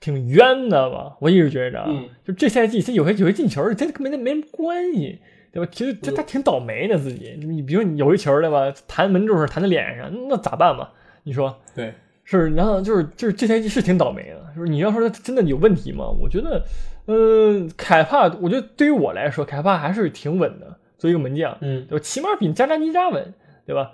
[0.00, 1.16] 挺冤的吧？
[1.20, 1.86] 我一直觉着，
[2.24, 5.18] 就这赛季他有些有些进球，他跟没没什么关系，
[5.52, 5.70] 对吧？
[5.72, 7.38] 其实他他挺倒霉的自己。
[7.40, 10.88] 你比如你有一球对吧，弹门柱上弹在脸上，那咋办嘛？
[11.22, 12.50] 你说对是？
[12.50, 14.44] 然后就是就是这赛季是挺倒霉的。
[14.54, 16.06] 就是你要说他真的有问题吗？
[16.20, 16.64] 我觉得，
[17.06, 22.02] 嗯，凯帕，我觉得对于我来说，凯帕还是挺稳的，作为一个门将，嗯，对吧？
[22.02, 23.34] 起码比加扎尼扎稳，
[23.66, 23.92] 对吧？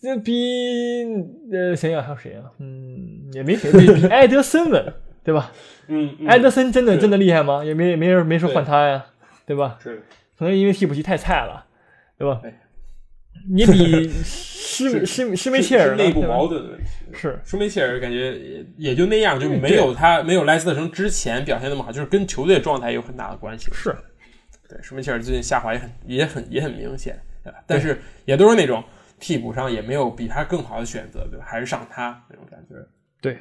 [0.00, 0.32] 这比
[1.52, 2.44] 呃，想想还有谁啊？
[2.58, 4.92] 嗯，也没谁，比埃德森稳，
[5.22, 5.52] 对吧？
[5.88, 7.64] 嗯，埃德森真的真的厉害吗？
[7.64, 9.06] 也没没人没说换他呀，
[9.46, 9.78] 对吧？
[9.82, 10.02] 是，
[10.38, 11.66] 可能因为替补席太菜了，
[12.16, 12.40] 对吧？
[13.50, 16.84] 你比施 施施梅切尔内部矛盾的问题。
[17.12, 23.68] 是施梅切尔感觉也也就那样，就没有他没有莱斯特城之前表现那么好，就是跟球队状态有很大的关系。
[23.72, 23.94] 是，
[24.68, 27.58] 对，施梅切尔最近下滑也很也很也很明显，对吧？
[27.66, 28.82] 但是也都是那种
[29.18, 31.44] 替补上也没有比他更好的选择，对吧？
[31.46, 32.74] 还是上他那种感觉。
[33.20, 33.38] 对，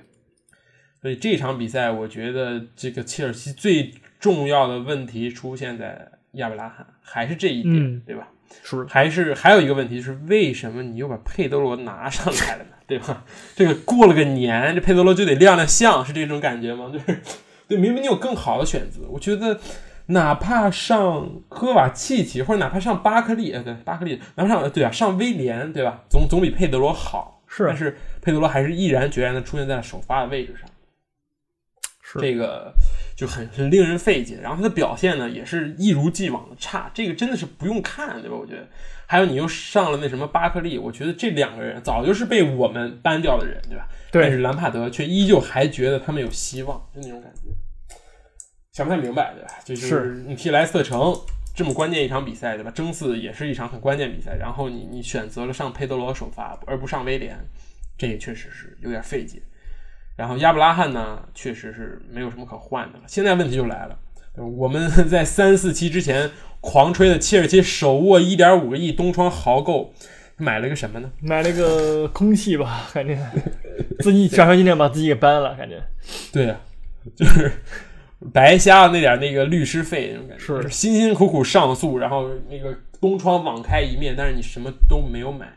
[1.02, 8.28] 所以这场比赛，我觉得这个切尔西最重要的问题出现在亚布拉罕，还是这一点，嗯对吧？
[8.64, 12.72] 是还是还有一个问题是，为什么你又把佩德罗拿上来了呢？
[12.88, 13.26] 对吧？
[13.56, 16.90] 这个过了个年，这佩德罗就得亮亮相，是这种感觉吗？
[16.92, 17.22] 就是，
[17.68, 19.60] 对，明明你有更好的选择，我觉得
[20.08, 26.04] 哪怕上科瓦契奇，或者哪怕上巴克利，呃，对，巴克利，哪怕上对啊，上威廉，对吧？
[26.10, 27.44] 总总比佩德罗好。
[27.50, 30.70] 是但是佩德罗还是毅然决然的出现在了首发的位置上。
[32.02, 32.74] 是这个
[33.16, 34.38] 就很很令人费解。
[34.42, 38.36] 然后他的表现呢，也是一如既往的差，这个真的是不用看，对吧？
[38.36, 38.68] 我觉得，
[39.06, 43.88] 还有你又上了那什么巴克利，我觉得这两个人早就是被我们搬掉的人，对吧？
[44.12, 47.50] 对但是兰帕德却依旧还觉得他们有希望，就那种感觉，
[48.78, 49.50] 想不太明白，对吧？
[49.66, 51.12] 这就是你踢莱斯特城
[51.56, 52.70] 这么关键一场比赛，对吧？
[52.70, 57.36] 争四也是一场很关键比赛，然后你你选择了上佩德罗首发，而不上威廉，
[57.98, 59.42] 这也确实是有点费解。
[60.16, 63.06] 然后亚布拉罕呢，确实是没有什么可换的了。
[63.08, 63.98] 现在问题就来了，
[64.36, 66.30] 我们在三四期之前
[66.62, 69.92] 狂吹的切尔西手握一点五个亿东窗豪购，
[70.36, 71.10] 买了个什么呢？
[71.20, 73.18] 买了个空气吧，感觉
[74.02, 75.82] 自己转身尽量把自己给搬了，感觉
[76.32, 76.62] 对啊，
[77.16, 77.52] 就是
[78.34, 85.48] 白瞎了那点那个律师费那种感觉，是辛辛苦苦上诉，然后那个东窗网开一面，但是你什么都没有买，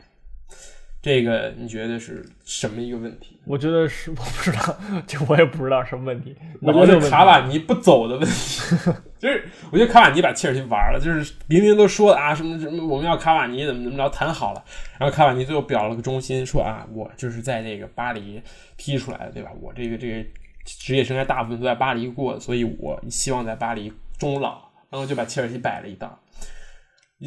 [1.01, 3.39] 这个你觉得是什么一个问题？
[3.47, 6.37] 我觉得是我不知道，这我也不知道什么问题。
[6.61, 8.77] 我我觉得卡瓦尼不走的问题，
[9.19, 9.43] 就是
[9.73, 14.63] 我觉得卡瓦尼把切尔西玩了，就是明明都说啊什么什么我们要卡瓦尼怎么怎么着谈好了，
[14.99, 18.41] 然后卡瓦尼最后表了个忠心，说啊我就是在这个巴黎
[18.77, 19.51] 踢出来的，对吧？
[19.61, 20.25] 我这个这个
[20.79, 26.19] 职业生涯大部分都在巴黎过，所以我希望在巴黎终老，然后就把切尔西摆了一道。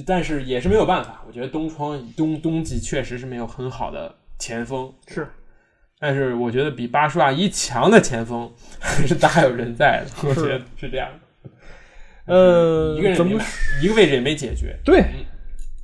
[0.08, 5.28] 但是也是没有办法，我觉得东窗冬冬季确实是没有很好的前锋，是
[6.00, 11.50] 但是我觉得比巴舒亚伊强的前锋还是大有人在的，我觉得是这样的。
[12.26, 13.40] 呃一个人怎么，
[13.84, 14.76] 一个位置也没解决。
[14.84, 15.04] 对，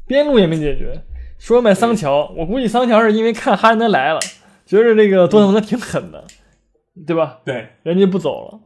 [0.07, 0.99] 边路也没解决。
[1.38, 4.20] 说买桑乔，我估计桑乔是因为看哈兰德来了，
[4.66, 6.26] 觉得这个多特蒙德挺狠的，
[7.06, 7.39] 对吧？
[7.45, 8.60] 对，人家不走了，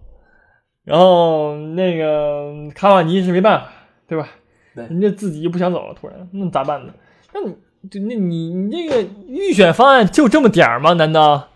[0.84, 3.70] 然后那个卡瓦尼是没办法，
[4.08, 4.28] 对吧？
[4.76, 6.94] 对人家自己不想走了，突然那咋办呢？
[7.34, 7.56] 那你
[7.90, 10.94] 就那你你这个预选方案就这么点儿吗？
[10.94, 11.50] 难道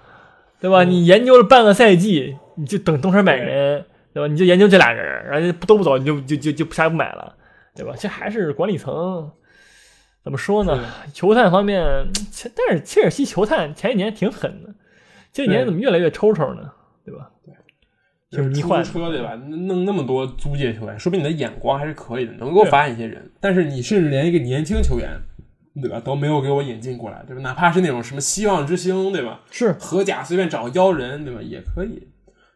[0.59, 0.83] 对吧？
[0.83, 4.27] 嗯你研究了半个赛季，你就等东山买人，对吧？
[4.27, 7.35] 你就研究这俩人，然后都不走，你就就就就啥也不买了，
[7.75, 7.93] 对吧？
[7.97, 9.31] 这还是管理层
[10.23, 10.77] 怎么说呢？
[11.13, 11.83] 球探方面，
[12.31, 14.69] 切但是切尔西球探前几年挺狠的，
[15.37, 16.63] 这几年怎么越来越抽抽呢？
[17.05, 17.29] 对吧？
[18.31, 19.35] 挺迷幻的出租车对吧？
[19.35, 23.29] 弄那么多租借球员，说明你的眼光还是可以的，能够发现一些人。
[23.39, 25.11] 但是你甚至连一个年轻球员，
[25.79, 27.41] 对吧，都没有给我引进过来，对吧？
[27.43, 29.41] 哪怕是那种什么希望之星，对吧？
[29.51, 31.39] 是荷甲随便找个妖人，对吧？
[31.39, 32.07] 也可以，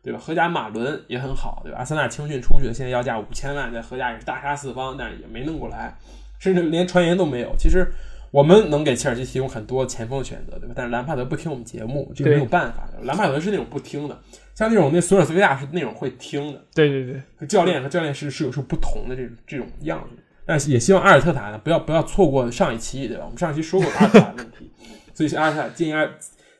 [0.04, 0.18] 对吧？
[0.20, 1.78] 荷甲马伦也很好，对吧？
[1.78, 5.96] 阿森纳青训出去的，现在要价五千万，在荷甲也是大杀四方，但是也没弄过来，
[6.40, 7.54] 甚至连传言都没有。
[7.60, 7.88] 其实
[8.32, 10.74] 我们能给切尔西提供很多前锋的选择，对吧？
[10.76, 12.88] 但是兰帕德不听我们节目，这个没有办法。
[13.04, 14.18] 兰帕德是那种不听的，
[14.56, 16.64] 像那种那索尔斯维亚是那种会听的。
[16.74, 23.24] 对对对，教练和教练是是有时候不同的这种这种样子，但是也希望阿尔特塔呢不要不要错过上一期，对吧？
[23.26, 24.72] 我们上一期说过阿尔特塔的问题，
[25.14, 26.08] 所以阿尔特塔建议阿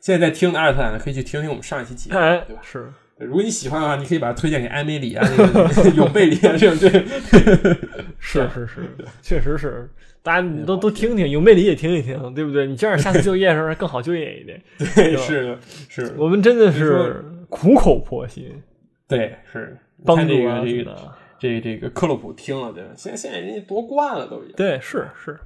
[0.00, 2.62] 现在在听的阿尔特塔呢可以去听听我们上一期节目，哎对吧？
[2.62, 6.90] 是如果你喜欢的话，你可以把它推荐给埃梅里啊、那个永贝里啊这种对，
[8.18, 9.88] 是是是，确实是，
[10.22, 12.66] 大家你都都听听，有魅力也听一听，对不对？
[12.66, 14.62] 你这样下次就业的时候更好就业一点。
[14.94, 15.58] 对是的
[15.88, 18.62] 是的，我们真的是苦口婆心
[19.08, 21.14] 对是帮助这个。
[21.42, 22.90] 这个这个克洛普听了对吧？
[22.96, 25.36] 现在现在人家夺冠了都已经，对，是是，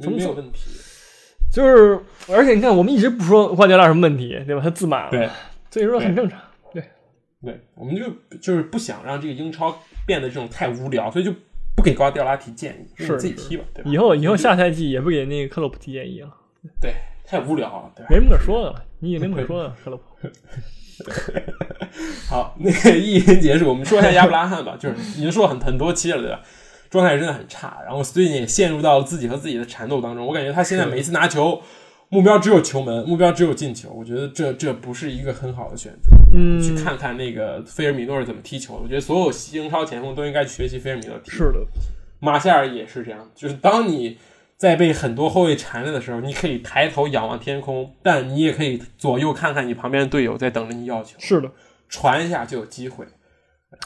[0.00, 0.68] 没有问题，
[1.52, 4.60] 就是，而且你看，我们一直不说瓜迪奥拉什么问题，对吧？
[4.60, 5.28] 他自满了，对。
[5.70, 6.40] 所以说很正常。
[6.72, 6.82] 对
[7.40, 8.02] 对，我们就
[8.38, 11.32] 就是不想让这个英超变得这种太无聊，所以就
[11.76, 13.90] 不给瓜迪奥拉提建议，是你自己踢吧，对吧？
[13.90, 16.28] 以后以后下赛季也不给那个克洛普提建议了，
[16.80, 16.94] 对
[17.26, 18.08] 太无聊了，对吧？
[18.10, 20.28] 没什么可说的了，你也没什么可说的，克洛普。
[22.28, 26.40] 好，那个一言结束，我们说一下亚布拉罕吧，就是已经说很很多期了，对吧？
[26.88, 30.24] 状态真的很差，然后最近也陷入到了自己和自己的缠斗当中。
[30.24, 31.60] 我感觉他现在每一次拿球，
[32.14, 33.90] 目标只有球门，目标只有进球。
[33.90, 36.16] 我觉得这这不是一个很好的选择。
[36.32, 38.82] 嗯，去看看那个菲尔米诺是怎么踢球的。
[38.84, 41.32] 我觉得所有英超前锋都应该学习菲尔米诺踢。
[41.32, 41.58] 是的，
[42.20, 44.16] 马夏尔也是这样，就是当你
[44.56, 51.50] 在被很多后卫缠着的时候，你可以抬头仰望天空，但你也可以左右看看你旁边的队友在等着你要球，是的，
[51.88, 53.04] 传一下就有机会。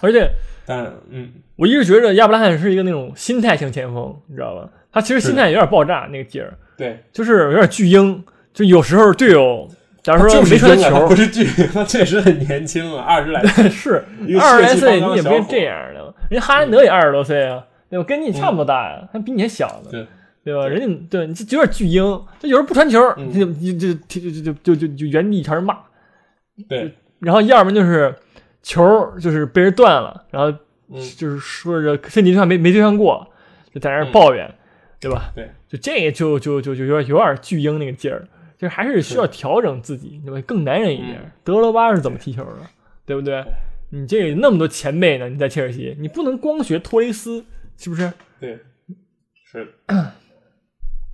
[0.02, 0.30] 而且
[0.66, 4.70] 但嗯，我一直觉得亚布拉罕是一个那种心态型前锋，你知道吧？
[4.98, 8.24] 他其实心态有点爆炸，那个劲儿，对，就是有点巨婴。
[8.52, 9.68] 就有时候队友，
[10.02, 13.70] 假如说就没传球不，是巨，他确实很年轻啊， 二十来岁。
[13.70, 14.04] 是
[14.40, 16.14] 二十来岁，你也不会小伙这样的。
[16.28, 18.04] 人家哈兰德也二十多岁啊，对吧？
[18.04, 20.04] 跟你差不多大呀，他比你还小呢，对
[20.42, 20.66] 对吧？
[20.66, 22.02] 人家对你这有点巨婴，
[22.40, 23.00] 这有时候不传球，
[23.32, 25.76] 就就就就就就就就原地朝人骂，
[26.68, 28.12] 对，然后要么就是
[28.62, 28.84] 球
[29.20, 30.50] 就是被人断了，然后
[30.92, 33.24] 嗯，就是说着身体上没没对上过，
[33.72, 34.52] 就在那儿抱怨，
[35.00, 35.32] 对吧？
[35.34, 38.26] 对，就这个就就就就有点有点巨婴那个劲儿，
[38.58, 40.40] 就还是需要调整自己，对吧？
[40.46, 41.18] 更男人一点。
[41.22, 42.58] 嗯德罗巴是怎么踢球的，
[43.06, 43.52] 对不对对？
[43.90, 47.42] 你这那么多前辈呢，你在切尔西，你不能光学托雷斯，
[47.78, 48.12] 是不是？
[48.38, 48.58] 对，
[49.50, 49.66] 是。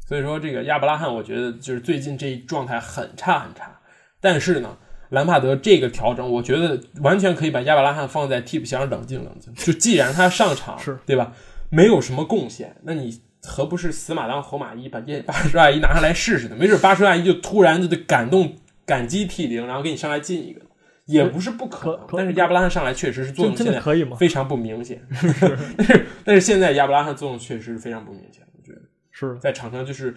[0.07, 3.79] 所以说，这个亚伯拉罕，我觉得就是最近这一状态很差很差。
[4.21, 4.77] 但是呢，
[5.11, 9.55] 兰帕德这个调整，我觉得完全可以把亚伯拉罕放在替补席上冷静冷静。
[9.55, 11.33] 就既然他上场是对吧，
[11.71, 16.57] 没有什么贡献，那你何不是死马当活马医，把这八十二一拿上来试试呢？
[16.57, 18.55] 没准八十二一就突然就感动
[18.87, 20.61] 感激涕零，然后给你上来进一个，
[21.07, 22.07] 也不是不可能。
[22.17, 24.17] 但是亚伯拉罕上来确实是作用现在可以吗？
[24.17, 25.01] 非常不明显，
[25.77, 28.81] 但是但是现在亚伯拉罕作用确实非常不明显，我觉得
[29.11, 30.15] 是在场上就是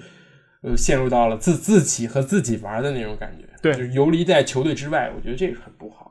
[0.61, 6.06] 呃陷入到了自自己和自己玩的那种感觉，对就是游离在球队之外，我觉得这个很不好。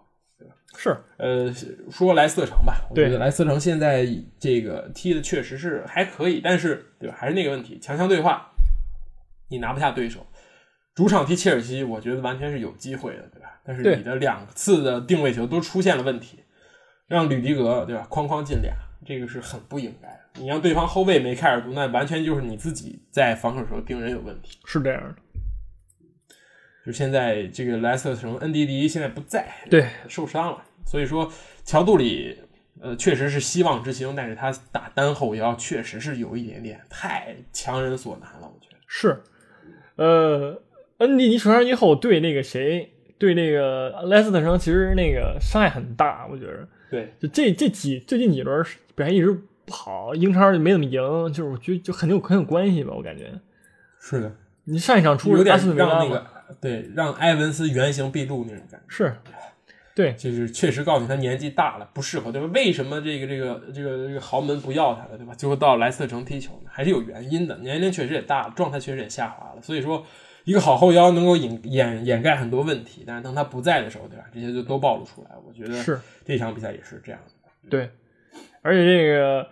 [0.87, 1.53] 是，呃，
[1.91, 4.07] 说莱斯特城吧，我觉得莱斯特城现在
[4.39, 8.51] 这个踢的确实是还可以，但是对吧，还是那个问题，强强对话，
[9.49, 10.24] 你拿不下对手。
[10.95, 13.61] 主场踢切尔西，我觉得完全是有机会的，对吧？
[13.64, 16.39] 但是你的两次的定位球都出现了问题，
[17.07, 18.72] 让吕迪格对吧，哐哐进俩，
[19.05, 20.20] 这个是很不应该的。
[20.41, 24.59] 你让对方后卫梅开二度，那完全就是你自己在防守时候盯人有问题。
[24.64, 25.14] 是这样的。
[26.87, 31.30] 就现在这个莱斯特城恩迪迪现在不在，对，受伤了，所以说
[31.64, 32.39] 乔杜里
[32.80, 38.76] 呃确实是希望之星，但是他打单后腰确实是有一点点太强人所难了，我觉得。
[38.87, 39.20] 是，
[39.97, 40.62] 呃，
[40.99, 46.66] 恩迪尼受伤以后对那个谁，对那个莱斯特城其实那个伤害很大，我觉得。
[46.89, 48.64] 对，就这这几最近几轮
[48.95, 51.01] 表现一直不好，英超就没怎么赢，
[51.32, 53.32] 就是我觉得就很有很有关系吧，我感觉。
[53.99, 54.32] 是的，
[54.62, 56.24] 你上一场出有点让那个
[56.61, 58.87] 对让埃文斯原形毕露那种感觉。
[58.87, 59.16] 是，
[59.97, 62.47] 对，就是确实告诉你他年纪大了，不适合，对吧？
[62.53, 65.35] 为什么这个这个这个这个豪门不要他了，对吧？
[65.35, 67.57] 最后到莱斯特城踢球呢，还是有原因的。
[67.61, 69.63] 年龄确实也大了，状态确实也下滑了。
[69.63, 70.05] 所以说，
[70.45, 74.27] 一个好后腰能够掩掩掩盖很多问题，但是当他不在的时候，对吧？
[74.35, 75.31] 这些就都暴露出来。
[75.49, 77.71] 我觉得是这场比赛也是这样的。
[77.71, 77.89] 对，
[78.61, 79.49] 而且这个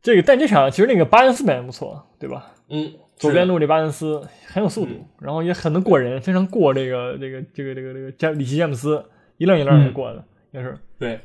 [0.00, 2.54] 这个，但这场其实那个巴恩斯表现不错，对吧？
[2.68, 9.04] 嗯，左边路这巴恩斯很有速度，然后也很能过人，非常过这个这个这个这个这个詹里奇詹姆斯
[9.36, 10.78] 一愣一愣的过的，也是。
[10.98, 11.20] 对，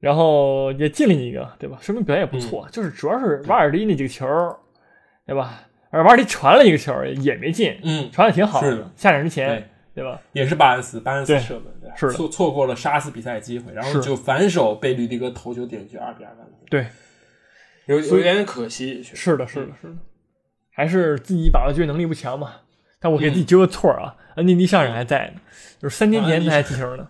[0.00, 1.78] 然后也进了一个，对吧？
[1.80, 2.68] 说明表现也不错。
[2.70, 4.26] 就是主要是瓦尔迪那几个球，
[5.26, 5.62] 对吧？
[5.90, 9.48] 而瓦尔迪传了一个球也没进，嗯，传的挺好是的下场之前
[9.94, 10.20] 对，对吧？
[10.32, 11.64] 也是巴恩斯，巴恩斯射门，
[11.96, 16.86] 是的错错过了杀死比赛机会，然后就反手被吕迪格头球顶进二比二完球，对，
[17.86, 19.02] 有有点可惜。
[19.02, 19.94] 是的，是的，是的，
[20.70, 22.52] 还是自己把握机会能力不强嘛。
[23.00, 25.40] 但我给自己纠个错儿啊，恩迪迪上场还在呢，
[25.78, 27.06] 就是三年前他还踢球呢，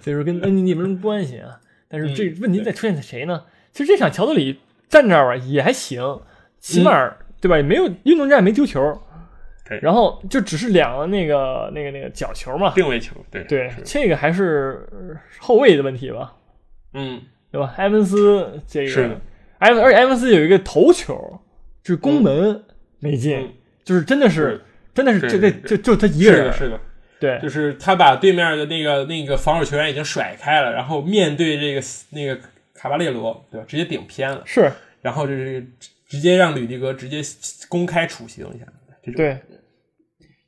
[0.00, 1.60] 所以说跟恩迪迪没什么关系啊。
[1.88, 3.42] 但是这嗯问题在出现在谁呢？
[3.72, 6.20] 其实这场乔德里站这儿吧也还行，
[6.58, 7.56] 起码、对吧？
[7.56, 8.80] 也没有运动战没丢球，
[9.68, 16.34] 对然后就只是两个那个那个那个角球嘛，定位球，对对，这个还是呃后卫的问题吧，
[16.94, 17.20] 嗯，
[17.52, 17.74] 对吧？
[17.76, 19.16] 埃文斯这个，是
[19.58, 21.40] 埃文而且埃文斯有一个头球，
[21.82, 22.64] 就是攻门
[22.98, 23.52] 没进，嗯
[23.84, 24.60] 就是真的是是
[24.96, 26.80] 真的是就这这就就他一个人是的，，是的。
[27.18, 31.80] 对就是他把对面的那个那个防守球员已经甩开了，然后面对这个
[32.10, 32.38] 那个
[32.74, 33.64] 卡巴列罗，对吧？
[33.66, 34.70] 直接顶偏了，是
[35.00, 35.66] 然后就是
[36.06, 37.22] 直接让吕迪格直接
[37.70, 38.66] 公开处刑一下，
[39.02, 39.38] 这种对，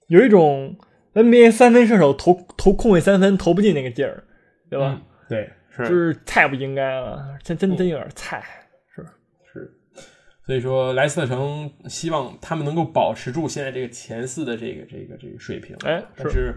[0.09, 0.77] 有一种
[1.15, 4.23] NBA 三分射手投投空位三分投不进那个劲儿，
[4.69, 5.01] 对吧？
[5.01, 8.43] 嗯对，就是是太不应该了，真真真有点菜。
[10.49, 16.55] 是，所以说莱斯特城希望他们能够保持住现在这个前四的这个这个这个水平，哎，但是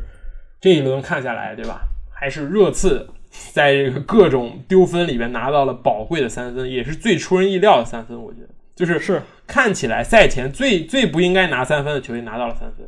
[0.61, 1.81] 这一轮看下来，对吧？
[2.13, 3.07] 还是热刺
[3.51, 8.17] 在这个各种丢分里边拿到了宝贵的三分，也是最出人意料的三分。
[8.17, 12.87] 我觉得，就是是看起来赛前最最不应该拿三分的球队拿到了三分？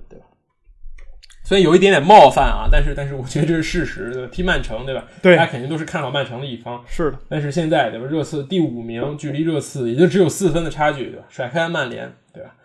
[1.53, 4.29] 虽然有一点点冒犯啊，但是但是我觉得这是事实，对吧？
[4.31, 5.05] 踢曼城，对吧？
[5.21, 6.83] 对大家肯定都是看好曼城的一方。
[6.87, 8.07] 是的，但是现在对吧？
[8.07, 11.25] 热刺第五名，距离热刺也就只有四分的差距，对吧？
[11.29, 12.55] 甩开曼联，对吧？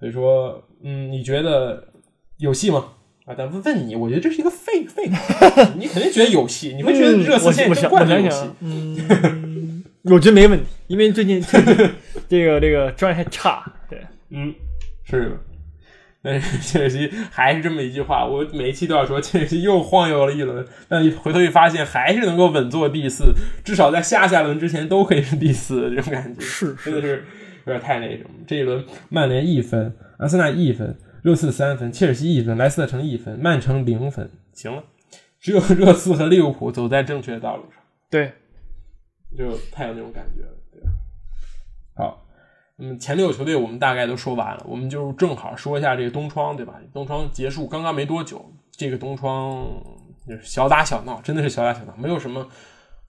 [0.00, 1.92] 所以说，嗯，你觉得
[2.38, 2.86] 有戏吗？
[3.24, 5.08] 啊，但问问你，我觉得这是一个废废，
[5.78, 11.76] 你肯定觉得有戏，你会觉得热刺现在冠军有戏嗯，我觉得没问题，因为最近最近
[12.28, 14.52] 这个这个状态差，对，嗯，
[15.04, 15.30] 是的。
[16.24, 27.26] 但是 切尔西还是这么一句话，我每一期都要说，切尔西又晃悠了一轮，但回头一发现还是能够稳坐第四，至少在下下轮之前都可以是第四，这种感觉是真的是
[27.66, 28.30] 有点太那什么。
[28.46, 34.82] 这一轮曼联一分，阿森纳一分，热刺三分，切尔西一分，莱斯特城一分，曼城零分，行了，
[35.38, 37.82] 只有 热刺和利物浦走在正确的道路上。
[38.10, 38.32] 对，
[39.36, 40.53] 就太有那种感觉了，
[42.78, 46.74] 嗯，前六球队我们大概都说完了，我们就正好说一下这个东窗，对吧？
[46.92, 49.64] 东窗结束刚刚没多久，这个东窗
[50.26, 52.48] 就是小打小闹，真的是小打小闹，没有什么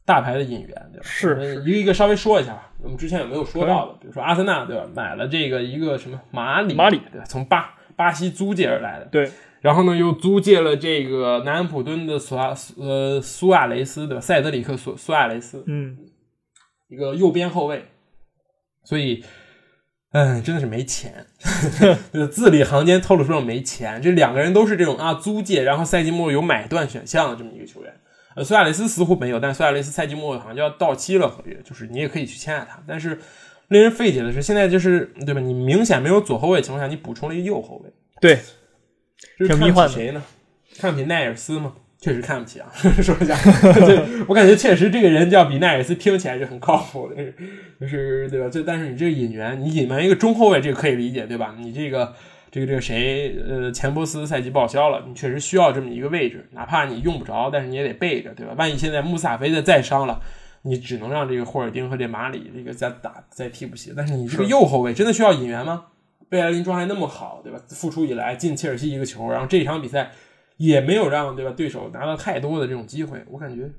[0.05, 1.03] 大牌的引援，对吧？
[1.03, 2.71] 是一个一个稍微说一下吧。
[2.83, 3.93] 我们之前有没有说到的？
[3.99, 4.85] 比如说阿森纳，对吧？
[4.93, 7.25] 买了这个一个什么马里，马里对吧？
[7.25, 14.21] 从巴巴西租借而来的，对，然后呢，又租借了这个南安普敦的索亚呃苏亚雷斯，对吧？
[14.21, 15.97] 塞德里克索苏亚雷斯，嗯，
[16.87, 17.85] 一个右边后卫，
[18.83, 19.23] 所以，
[20.15, 21.25] 嗯，真的是没钱，
[22.13, 24.01] 就是字里行间透露出了没钱。
[24.01, 27.93] 这两个人都是这种啊租借，然后赛季末有买断选项的这么一个球员。
[28.33, 32.81] 呃，苏亚雷斯似乎没有，但苏亚雷斯赛季末好像就要到期了合约，就是你也可以去签下他。
[32.87, 33.19] 但是
[33.67, 35.41] 令人费解的是，现在就是对吧？
[35.41, 37.91] 你明显没有左后卫的情况下，你补充了一个右后卫，
[38.21, 38.39] 对，
[39.37, 40.23] 这是迷幻的谁呢？
[40.77, 41.73] 看不起奈尔斯吗？
[42.05, 42.69] 确实看不起啊，
[43.01, 43.35] 说一下，
[43.83, 47.15] 对我感觉确实这个人叫比奈尔斯听起来是很靠谱的，
[47.81, 48.47] 就是对吧？
[48.47, 51.55] 就但是你这个引援，你引援一个中后卫，这个可以理解，对吧？
[51.59, 52.13] 你这个
[52.51, 58.53] 这个这个谁，呃，钱伯斯赛季报销了，你确实需要这么一个位置，哪怕你用不着，但是你也得备着，对吧？
[58.55, 60.21] 万一现在穆萨菲的再伤了。
[60.61, 65.85] 你只能让这个霍尔丁和这马里这个再打在替补席，但是你这个右后卫真的需要引援吗？
[66.29, 67.59] 贝莱林状态那么好，对吧？
[67.69, 70.11] 复出以来进切尔西一个球，然后这场比赛
[70.57, 73.69] 也没有让对吧对手拿到太多的这种机会，我感觉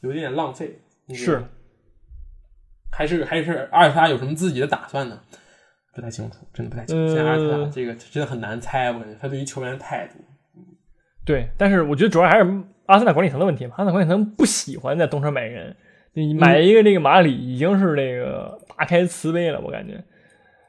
[0.00, 0.78] 有点点浪费。
[1.14, 1.42] 是，
[2.90, 5.20] 还是还是阿尔特塔有什么自己的打算呢？
[5.94, 7.14] 不太清楚，真的不太清楚。
[7.14, 10.14] 现在阿尔特塔呃这个真的很难猜，我感觉他对于球员的态度。
[11.24, 15.74] 对，但是我觉得主要还是阿森纳管理层的问题嘛，阿森纳管理层不喜欢在东窗买人，
[16.12, 20.02] 你买一个这个马里已经是这个大开慈悲了，我感觉。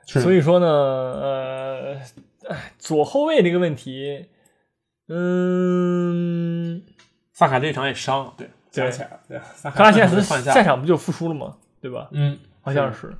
[0.07, 1.95] 是所以说呢，呃，
[2.49, 4.25] 哎左后卫这个问题，
[5.09, 6.81] 嗯，
[7.33, 11.55] 萨卡这场也伤，了，对加起来了，对，萨卡拉西亚斯换下下场不就复出了吗？
[11.81, 12.07] 对吧？
[12.11, 13.11] 嗯，好像是，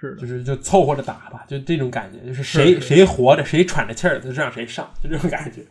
[0.00, 5.66] 是，就是就凑合着打吧，就这种感觉，就是谁谁活着，谁喘着气儿，就让谁上，就这种感觉，对。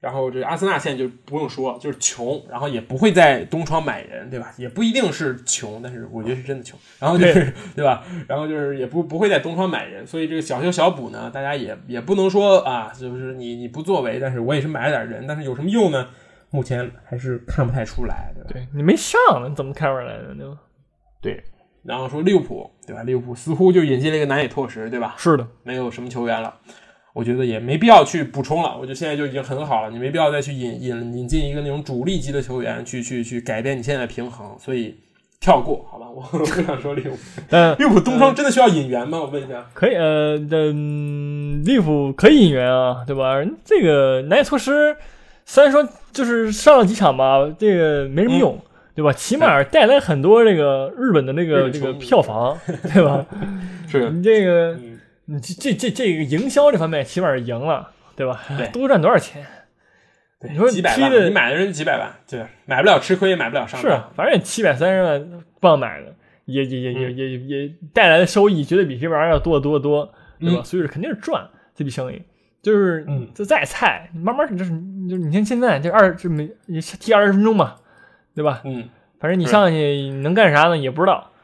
[0.00, 4.54] 然后这阿森纳现在就不用说，就是穷，然后也不会在东窗买人，对吧？
[4.56, 6.78] 也不一定是穷，但是我觉得是真的穷。
[7.00, 8.04] 然后就是对吧？
[8.28, 16.08] 然后就是也不不会在东窗买人，所以这个小修小补呢，大家也也不能说啊，就是你你不作为，但是我也是买了点人，但是有什么用呢？
[16.50, 18.50] 目前还是看不太出来，对吧？
[18.52, 19.18] 对你没上，
[19.50, 20.34] 你怎么看出来的？
[20.34, 20.56] 对吧？
[21.20, 21.44] 对。
[21.82, 23.02] 然后说利物浦，对吧？
[23.02, 25.14] 利物浦似乎就引进了一个难以拓实，对吧？
[25.16, 26.54] 是的，没有什么球员了，
[27.18, 28.76] 我觉得也没必要去补充了。
[28.78, 34.94] 我觉得现在就已经很好了，你没必要再去引引引进一个那种主力级的球员去去去改变你现在的平衡，所以
[35.40, 36.06] 跳过，好吧？
[36.08, 37.18] 我 不想说利物浦，
[37.50, 39.18] 但利物浦东窗真的需要引援吗？
[39.18, 39.66] 我问一下。
[39.74, 43.34] 可以，呃，嗯，利物浦可以引援啊，对吧？
[43.64, 44.96] 这个南野拓实
[45.44, 48.56] 虽然说就是上了几场吧，这个没什么用，
[48.94, 49.12] 对吧？
[49.12, 52.56] 起码带来很多这个日本的那个这个票房，
[52.94, 53.26] 对吧？
[53.90, 54.87] 是，你这个嗯，
[55.30, 58.40] 你这这这这个营销这方面起码是赢了，对吧？
[58.56, 59.46] 对多赚多少钱？
[60.40, 66.14] 对你说几百万，踢的你买的人几百万，对，买不了吃亏，也买不了上当是啊，反正七百三十万帮买的，
[66.46, 70.06] 也也也也也也带来的收益绝对比这玩意儿要多得多得多，
[70.40, 70.62] 对吧？
[70.62, 72.22] 嗯所以说肯定是赚这笔生意。
[72.60, 74.70] 就是嗯这再菜，你慢慢就是
[75.08, 77.76] 就是你看现在这二这没也踢二十分钟嘛，
[78.34, 78.62] 对吧？
[78.64, 78.88] 嗯，
[79.20, 81.37] 反正你上去能干啥呢也不知道，对，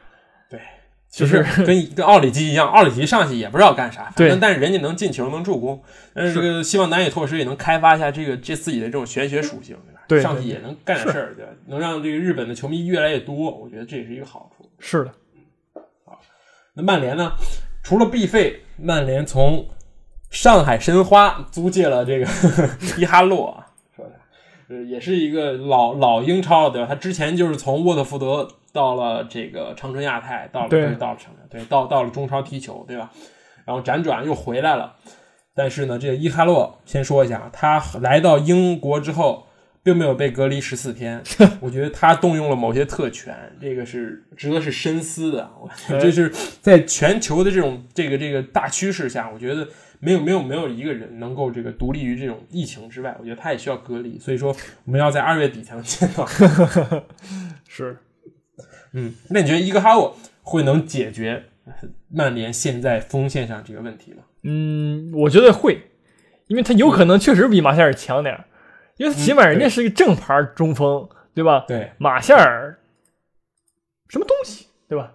[1.15, 5.81] 就就是是跟跟奥里吉一样，奥里吉上去也不知道干啥，反对正但是人家能进球能助攻，
[6.13, 10.01] 但是这个希望南野拓实也能开发一下这个这自己的这种玄学属性，对吧？
[10.09, 11.51] 对上去也能干点事儿，对吧？
[11.67, 14.69] 能让这个日本的球迷越来越多，我觉得这也是一个好处。
[14.77, 15.11] 是的，
[16.03, 16.19] 好
[16.73, 17.31] 那曼联呢？
[17.81, 19.69] 除了必费，曼联从
[20.29, 22.27] 上海申花租借了这个
[22.99, 24.11] 伊哈洛啊，说的，
[24.67, 26.87] 呃，也是一个老老英超，对吧？
[26.89, 33.09] 他之前就是从沃特福德到了这个长春亚泰，到了对不是到了长春，对，到到了中超踢球，对吧？
[33.63, 34.93] 然后辗转又回来了。
[35.53, 39.47] 但是呢，这个伊哈洛先说一下，他来到英国之后，
[39.81, 41.23] 并没有被隔离十四天。
[41.61, 45.49] 我觉得他动用了某些特权，这个是值得是深思的。
[45.61, 49.65] 我觉得这是在全球的这种这个这个大趋势下，我觉得
[50.01, 53.15] 没有没有没有一个人能够这个独立于这种疫情之外。
[53.17, 54.53] 我觉得他也需要隔离，所以说
[54.83, 56.27] 我们要在二月底才能见到。
[57.67, 57.97] 是，
[58.97, 61.43] 嗯，那你觉得伊戈哈沃会能解决
[62.09, 64.23] 曼联现在锋线上这个问题吗？
[64.43, 65.91] 嗯，我觉得会，
[66.47, 68.45] 因为他有可能确实比马夏尔强点儿，
[68.97, 71.65] 因为起码人家是一个正牌中锋，对吧？
[71.67, 72.79] 对，马夏尔
[74.07, 75.11] 什么东西，对吧？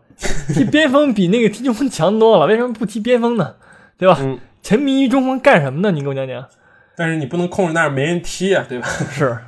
[0.52, 3.56] 踢边锋比那个踢中锋强多了，为什么不踢边锋呢？
[3.96, 4.18] 对吧？
[4.20, 5.90] 嗯，沉迷于中锋干什么呢？
[5.90, 6.46] 你给我讲讲。
[6.96, 8.86] 但是你不能控制那儿没人踢啊，对吧？
[8.86, 9.38] 是，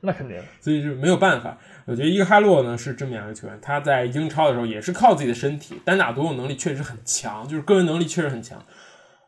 [0.00, 0.40] 那肯定。
[0.62, 1.58] 所以就没有办法。
[1.92, 8.58] 我觉得伊戈哈洛呢是这么样一个球员，他在英超的时候也是靠自己的身体，单打独斗能力确实很强，就是个人能力确实很强。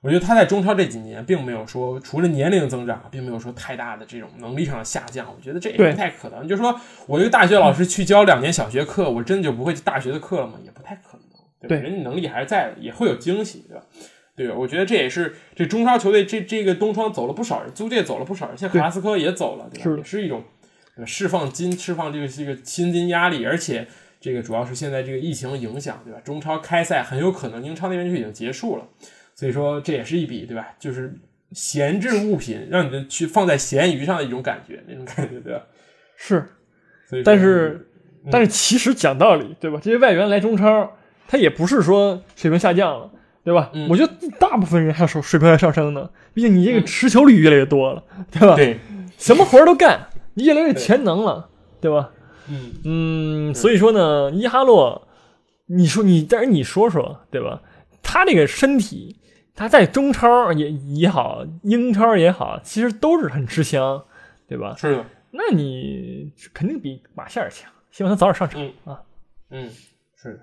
[0.00, 5.26] 我觉得他在中超这几年并没有说，除了年龄增长，并没有说太大的这种能力上的下降。
[5.26, 6.48] 我觉得这也不太可能。
[6.48, 10.54] 就是说我一个大学老师去教两年小学课，我真的就不会大学的课了吗？
[10.64, 11.68] 也不太可能，对吧？
[11.68, 13.82] 对人家能力还是在的，也会有惊喜，对吧？
[14.36, 19.84] 对，我觉得这也是这中超球队这这个东窗走了不少人，租借走了不少人，像克拉斯科也走了，对吧？
[19.84, 20.53] 是也是一种呃
[21.06, 23.86] 释放金、释放这个这个薪金压力，而且
[24.20, 26.20] 这个主要是现在这个疫情影响，对吧？
[26.24, 28.86] 中超开赛很有可能英超那边就已经结束了，
[29.34, 30.68] 所以说这也是一笔，对吧？
[30.78, 31.18] 就是
[31.52, 35.62] 闲置物品，让你的去放在闲鱼上的一种感觉，那种感觉，对吧？
[36.16, 36.46] 是，
[37.08, 37.88] 所以但是
[38.24, 39.80] 嗯但是其实讲道理，对吧？
[39.82, 43.10] 这些外援来中超，他也不是说水平下降了，
[43.42, 43.70] 对吧？
[43.74, 48.56] 嗯我觉得大部分人还是水平在上升呢，毕竟你这个嗯持球率越来越多了，对吧？
[48.56, 48.78] 对，
[49.18, 51.48] 什么活儿都干，你越来越全能了，
[51.80, 52.10] 对吧？
[52.48, 55.08] 嗯嗯，所以说呢，伊哈洛，
[55.66, 57.62] 你说你，但是你说说，对吧？
[58.02, 59.18] 他这个身体，
[59.54, 64.04] 他在中超也也好，英超也好，其实都是很吃香，
[64.46, 64.74] 对吧？
[64.76, 69.00] 是的，那你肯定比马夏尔强，希望他早点上场、嗯啊。
[69.50, 69.70] 嗯，
[70.14, 70.40] 是的。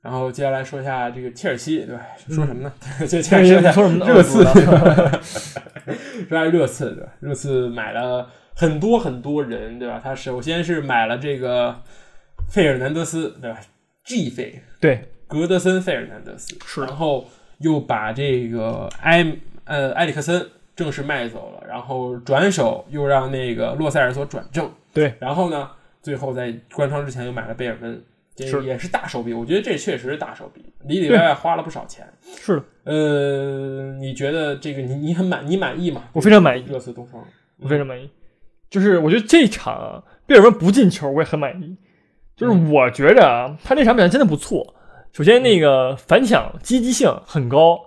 [0.00, 2.02] 然后接下来说一下这个切尔西，对吧？
[2.28, 2.72] 说什么呢？
[3.06, 4.06] 接下来说一下说什么呢？
[4.06, 4.44] 热刺，
[6.28, 7.12] 说下热刺，对吧？
[7.20, 8.30] 热刺买了
[8.60, 9.98] 很多很多人，对吧？
[10.04, 11.80] 他首先是买了这个
[12.50, 13.58] 费尔南德斯，对吧
[14.04, 17.26] ？G 费对，格德森费尔南德斯，是然后
[17.60, 19.34] 又把这个埃
[19.64, 20.46] 呃埃里克森
[20.76, 25.70] 正式卖走了，然后转手又让那个洛塞尔索转正，对，然后呢，
[26.02, 27.98] 最后在关窗之前又买了贝尔温，
[28.34, 32.06] 这是也是大手笔，我觉得这确实是大手笔，里里外外花了不少钱。
[32.36, 36.04] 是的，呃，你觉得这个你你很满你满意吗？
[36.12, 37.24] 我非常满意，热刺东窗，
[37.56, 38.10] 我非常满意。
[38.70, 41.76] 就是我觉得这场啊贝尔温不进球，我也很满意。
[42.36, 44.74] 就是嗯我觉着啊，他这场表现真的不错。
[45.12, 47.78] 首先那个反抢积极性很高，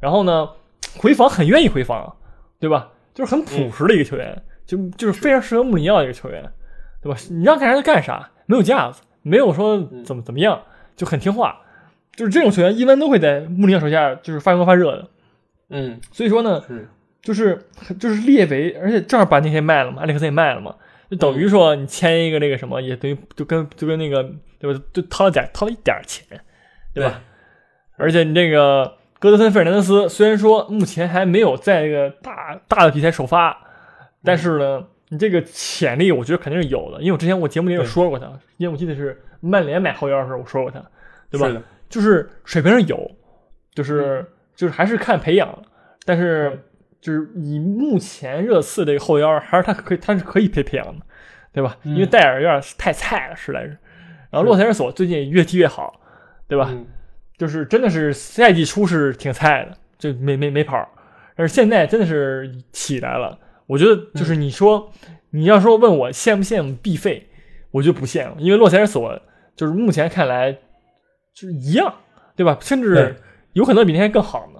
[0.00, 0.48] 然后呢
[0.96, 2.16] 回防很愿意回防，
[2.58, 2.88] 对吧？
[3.14, 6.42] 就是很朴实的一个球员，就就是非常适合穆里尼奥的一个球员，
[7.02, 7.18] 对吧？
[7.30, 10.62] 你让干啥就干啥，没有架子，没有说怎么怎么样，
[10.96, 11.60] 就很听话。
[12.16, 15.08] 就是这种球员一般都会在穆里尼奥手下就是发光发热的。
[15.68, 16.88] 嗯，所以说呢，是，
[17.22, 17.58] 就是
[17.98, 20.74] 就是列为，而且正好把那些卖了嘛，埃里克森也卖了嘛，
[21.10, 24.22] 就等于说你签一个那个什么，也等于就跟就跟那个
[24.58, 26.26] 对吧，就掏了点掏了一点钱，
[26.94, 27.20] 对吧？
[27.96, 33.54] 而且你这个戈德森费尔南德斯虽然说目前还没有在这个大大的比赛首发，
[34.24, 40.82] 但是呢，你这个潜力我觉得肯定是有的，因为我之前我节目里有说过他，因为我记得是曼联买后腰的时候我说过他，
[41.30, 41.48] 对吧？
[41.48, 43.10] 是，就是水平上有，
[43.74, 44.24] 就是、
[44.56, 45.62] 就是还是看培养，
[46.06, 46.58] 但是
[47.00, 51.04] 就是以目前热刺这个后腰，还是他可以他是可以培培养的，
[51.52, 51.76] 对吧？
[51.82, 53.76] 嗯因为戴尔有点太菜了，实在是。
[54.30, 56.00] 然后洛塞尔索最近越踢越好，
[56.46, 56.68] 对吧？
[56.70, 56.86] 嗯
[57.38, 60.86] 就是真的是赛季初是挺菜的，就没没没跑，
[61.34, 63.38] 但是现在真的是起来了。
[63.66, 64.92] 我觉得就是你说、
[65.30, 67.26] 你要说问我羡不羡慕 B 费，
[67.70, 69.18] 我就不羡慕，因为洛塞尔索
[69.56, 70.52] 就是目前看来
[71.32, 71.94] 就是一样，
[72.36, 72.58] 对吧？
[72.60, 73.16] 甚至
[73.54, 74.59] 有可能比那些更好呢，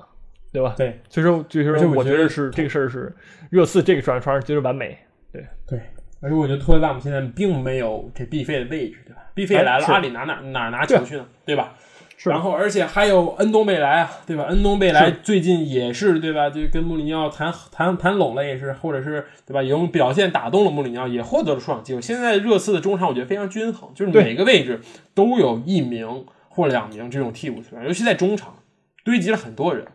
[0.53, 0.75] 对吧？
[0.77, 3.15] 对所以说，就是说我我觉得是这个事儿是
[3.51, 4.99] 热刺这个转传绝对完美。
[5.33, 5.81] 对对，
[6.21, 11.27] 而且我觉得托雷拉姆现在并没有这 B 费的位置，对吧？B 费哎来了，阿里拿哪哪儿拿球去呢？
[11.45, 11.75] 对吧？
[12.17, 14.45] 是然后，而且还有恩东贝莱啊，对吧？
[14.49, 16.51] 恩东贝莱最近也是对吧？
[16.51, 19.63] 就跟穆里尼奥谈谈谈拢了，也是，或者是对吧？
[19.63, 22.03] 用表现打动了穆里尼奥，也获得了出场机会。
[22.03, 24.81] 现在热刺的中场我觉得非常均衡，就是每个位置
[25.15, 28.57] 都有一名或两名这种替补球员，尤其在中场
[29.03, 29.87] 堆积了很多人。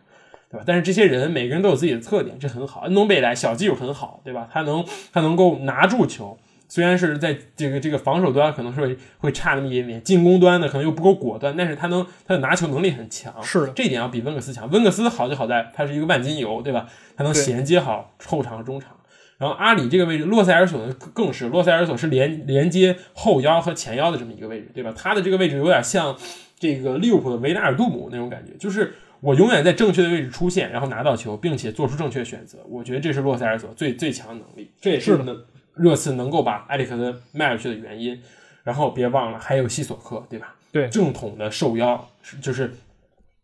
[0.50, 0.64] 对吧？
[0.66, 2.82] 但是这些人每个人都有自己的特点，这很好。
[2.82, 4.48] 恩东贝莱小技术很好，对吧？
[4.52, 6.36] 他能他能够拿住球，
[6.68, 14.70] 虽然是在这个这个防守端可能是会会差那么一点点，进攻端呢可能又不够果断，但是他能他的拿球能力很强，是的这一点要比温克斯强。
[14.70, 16.88] 温克斯好就好在他是一个万金油，对吧？
[17.16, 18.90] 他能衔接好后场和中场。
[19.38, 24.94] 然后阿里这个位置，洛塞尔索呢更是，洛塞尔索是连连接后腰和前腰的这么一个位置，对吧？
[24.96, 26.16] 他的这个位置有点像
[26.58, 28.94] 这个利物浦的维纳尔杜姆那种感觉，就是
[29.26, 32.58] 我永远在正确的位置出现，然后拿到球，并且做出正确选择。
[32.68, 35.36] 我觉得这是洛塞尔索最最强的能力，这也是能
[35.74, 38.22] 热刺能够把埃里克森卖出去的原因。
[38.62, 40.54] 然后别忘了还有西索克，对吧？
[40.70, 42.08] 对，正统的受腰，
[42.40, 42.72] 就是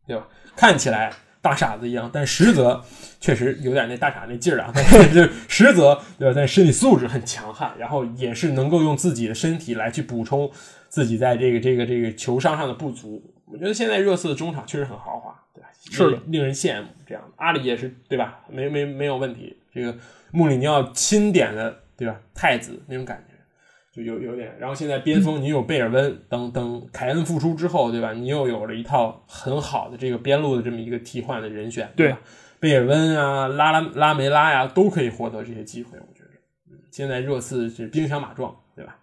[0.06, 0.28] 对吧？
[0.54, 1.12] 看起来。
[1.40, 2.80] 大傻子一样，但实则
[3.20, 4.72] 确实有点那大傻那劲儿啊。
[5.12, 6.32] 就实则对吧？
[6.36, 10.48] 但身体素质很强悍，然后也是能够用自己的身体来去补充
[10.88, 13.20] 自己在这个这个这个球商上的不足。
[13.46, 15.41] 我觉得现在热刺的中场确实很豪华？
[15.90, 16.88] 是的，令人羡慕。
[17.06, 18.40] 这样，阿里也是对吧？
[18.48, 19.56] 没没没有问题。
[19.72, 19.96] 这个
[20.30, 22.20] 穆里尼奥钦点的对吧？
[22.34, 23.32] 太子那种感觉。
[23.92, 28.14] 就有有点，然后现在边锋你有贝尔温等等，凯恩复出之后，对吧？
[28.14, 32.18] 你又有了一套很好的这个边路的这么一个替换的人选，对吧？
[32.58, 35.98] 贝尔温啊，拉拉拉梅拉呀，都可以获得这些机会。
[35.98, 36.30] 我觉得，
[36.70, 38.96] 嗯，现在热刺是兵强马壮，对吧？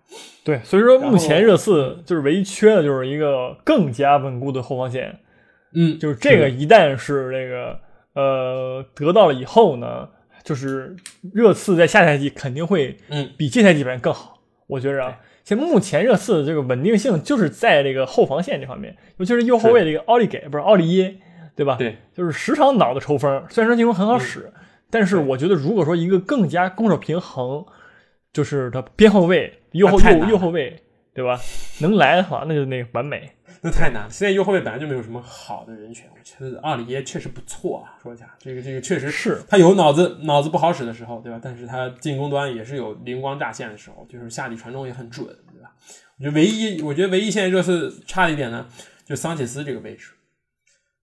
[0.44, 5.20] 对，所以说目前热刺就是唯一缺的就是一个更加稳固的后防线，
[5.74, 7.80] 嗯，就是这个一旦是这个
[8.14, 10.10] 呃得到了以后呢，
[10.44, 10.96] 就是
[11.34, 14.42] 热刺在下赛季肯定会嗯比这赛季表现更好。
[14.68, 21.16] 我觉着啊，其实目前热刺的这个稳定性就是在这个后防线这方面，尤其是右后卫这个奥利给不是奥利耶，
[21.56, 21.76] 对吧？
[21.76, 23.44] 对，就是时常脑子抽风。
[23.50, 24.52] 虽然说进攻很好使，
[24.92, 27.66] 但是我觉得如果说一个更加攻守平衡，
[28.32, 30.76] 就是他边后卫、右后右右后卫，
[31.14, 31.40] 对吧？
[31.82, 33.32] 能来的话，那就那个完美。
[33.62, 34.10] 那太难了。
[34.10, 38.00] 现在右后卫本来就没有什么好的人选，我觉得奥里耶确实不错啊。
[38.02, 41.40] 说一下，这个这个确实是他有脑子脑子不好使的时候，对吧？
[41.44, 45.74] 但是他进攻端也是有灵光乍现的时候，就是下底传中也很准，对吧？
[46.18, 48.66] 我觉得唯一我觉得唯一现在热刺差的一点呢，
[49.04, 50.12] 就桑切斯这个位置，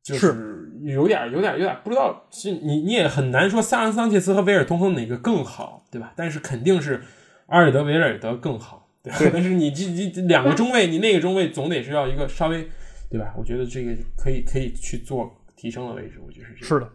[0.02, 6.14] 就是有点有点有点不知道，是你你也很难说桑桑切斯和维尔通亨哪个更好，对吧？
[6.16, 7.02] 但是肯定是
[7.48, 8.85] 阿尔德维尔德更好。
[9.18, 12.68] 对，但是你这这两个中卫，你那个中卫总得是要一个稍微，
[13.08, 13.32] 对吧？
[13.38, 16.90] 我觉得这个可以可以去做提升的位置，我觉得是是的。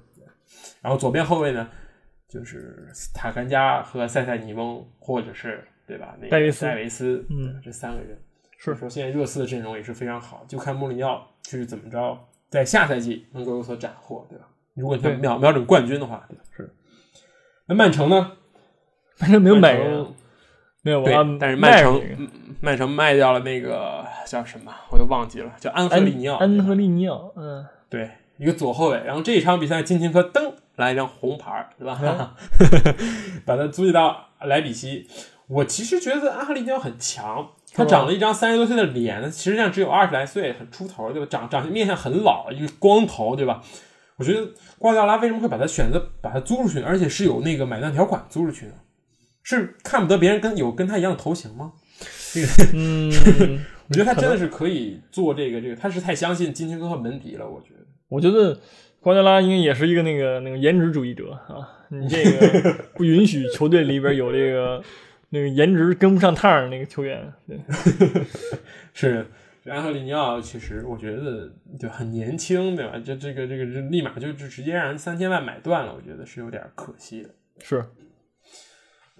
[0.82, 1.70] 然后左边后卫呢，
[2.28, 6.16] 就是塔甘加和塞塞尼翁，或者是对吧？
[6.20, 8.18] 那个戴维斯，戴维斯，嗯，这三个人
[8.57, 12.18] 是说现在热刺的阵容也是非常好，就看穆里尼奥是怎么着，
[12.49, 14.47] 在下赛季能够有所斩获，对吧？
[14.74, 16.43] 如果他瞄瞄准冠军的话，对吧？
[16.55, 16.70] 是。
[17.68, 18.34] 那曼城呢？
[19.20, 20.05] 曼城没有买人。
[20.84, 22.01] 没有，对，但是曼城，
[22.59, 26.38] 曼城卖掉了那个叫什么，我都忘记了，叫安赫利尼奥。
[26.38, 29.01] 安赫利尼奥，嗯，对，一个左后卫。
[29.05, 32.36] 然后这一场比赛，金琴科噔来一张红牌，对吧？
[33.45, 35.07] 把他租借到莱比锡。
[35.47, 41.27] 我其实觉得安赫利尼奥很强，他长了一张三十多岁的脸，实际上只有二十来岁，很出头，对吧？
[41.29, 43.61] 长长相面相很老，一个光头，对吧？
[44.15, 44.47] 我觉得
[44.79, 48.73] 瓜迪奥拉为什么会把他选择把他租出去，而且是有那个买断条款租出去呢？
[49.44, 51.74] 是看不得别人跟有跟他一样的头型吗？
[52.34, 53.12] 这个，嗯，
[53.89, 57.48] 我觉得他真的是可以做这个这个，他是太相信金琴哥和门迪了。
[57.48, 58.60] 我觉得，我觉得
[59.00, 64.82] 瓜迪拉应该也是一个那个那个颜值主义者啊，你这个 不允许球队里边有这个
[65.30, 67.32] 那个颜值跟不上趟儿那个球员。
[67.48, 67.60] 对，
[68.94, 69.28] 是
[69.66, 72.98] 安赫里尼奥，其实我觉得就很年轻，对吧？
[72.98, 77.30] 就这个这个立马就就直接让人三千万买断了，我觉得是有点可惜的。
[77.62, 77.84] 是。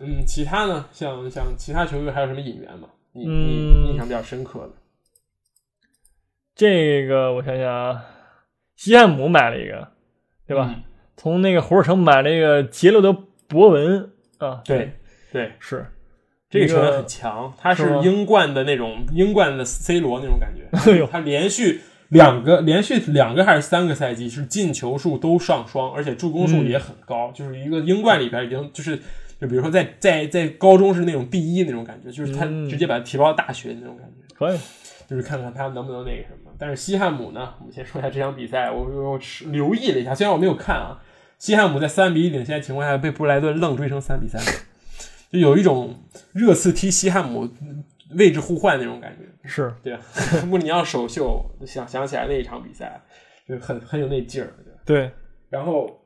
[0.04, 0.86] 嗯，其他呢？
[0.92, 2.90] 像像其他球队还有什么引援吗？
[3.14, 4.72] 你你印象比较深刻的？
[6.56, 8.06] 这个我想想啊，
[8.76, 9.90] 西汉姆买了一个，
[10.48, 10.76] 对吧？
[11.18, 13.14] 从那个火尔城买了一个杰罗德
[13.48, 14.94] 博文啊，对
[15.32, 15.86] 对是，
[16.50, 21.08] 这个球员很强，他是英冠的那种英冠的 C 罗那种感觉。
[21.08, 29.00] 他连续两个连续两个还是三个赛季是进球数都上双，而且助攻数也很高，就是一个英冠里边已经就是。
[29.42, 34.60] 就比如说，在在在高中是那种第一那种感觉，就是他直接把他提报大学那种感觉，可以，
[35.08, 36.52] 就是看看他能不能那个什么。
[36.60, 41.02] 但是西汉姆呢，我们先说一下这场比赛，我我留意了一下，虽然我没有看啊，
[41.40, 44.40] 西汉姆在三比一领先的情况下被布莱顿愣追成三比三，
[45.32, 45.96] 就有一种
[46.34, 47.50] 热刺踢西汉姆
[48.12, 50.02] 位置互换那种感觉，是对吧？
[50.46, 53.02] 穆里尼奥首秀，想想起来那一场比赛，
[53.50, 54.54] 就很很有那劲儿，
[54.86, 55.10] 对。
[55.50, 56.00] 然后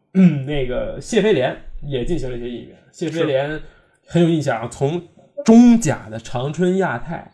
[0.48, 1.56] 那个谢菲联
[1.88, 2.78] 也进行了一些引援。
[2.92, 3.60] 谢菲联
[4.06, 5.02] 很有印象啊，从
[5.44, 7.32] 中甲的长春亚泰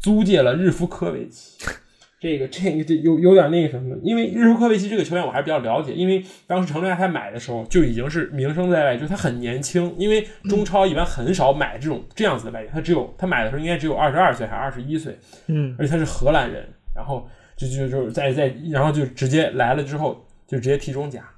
[0.00, 1.58] 租借了日夫科维奇，
[2.20, 21.28] 这个这个这有有点那个什么，因为日夫科维奇这个球员我还是比较了解，因为当时长春亚泰买的时候就已经是名声在外，就是他很年轻，因为中超一般很少买这种这样子的外援，他只有他买的时候应该只有二十二岁还是二十一岁，嗯，而且他是荷兰人，然后就就就在在然后就直接来了之后就直接踢中甲，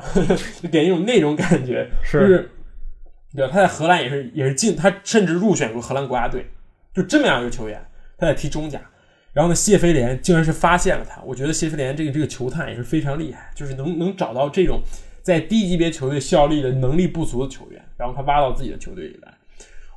[0.62, 2.50] 就给一种那种感觉，是。
[3.34, 3.52] 对吧？
[3.52, 6.46] 他在荷兰也是也是进，他甚至入选过荷兰国家队，
[6.94, 7.84] 就这么样一个球员，
[8.16, 8.80] 他在踢中甲。
[9.34, 14.80] 然后呢，谢菲联竟然是发现了他，我觉得谢菲联这个这个球探也是非常厉害，就是能能找到这种
[15.20, 19.34] 在低级别球队效力的能力不足的球员，然后他挖到自己的球队里来。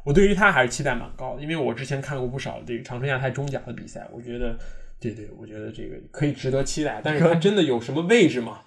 [0.03, 4.57] 我对于他还是期待蛮高的，因为我之前看过不少这个长春亚泰中甲的比赛，我觉得，
[4.99, 6.99] 对对，我觉得这个可以值得期待。
[7.01, 8.59] 但是他 真的有什么位置吗？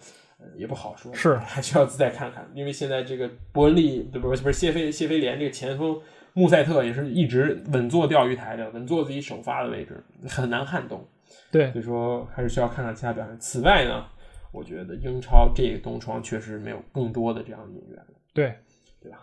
[0.42, 2.50] 呃也不好说，是 还需要再看看。
[2.54, 5.98] 因为现在这个伯恩利，对不是不是谢菲谢菲联这个前锋
[6.34, 11.06] 穆塞特也是一直稳坐钓鱼台的，稳坐自己首发的位置，很难撼动。
[11.50, 13.38] 对所以说还是需要看看其他表现。
[13.38, 14.04] 此外呢，
[14.52, 18.06] 我觉得英超这个冬窗确实没有更多的这样的引援了。
[18.34, 19.18] 对吧，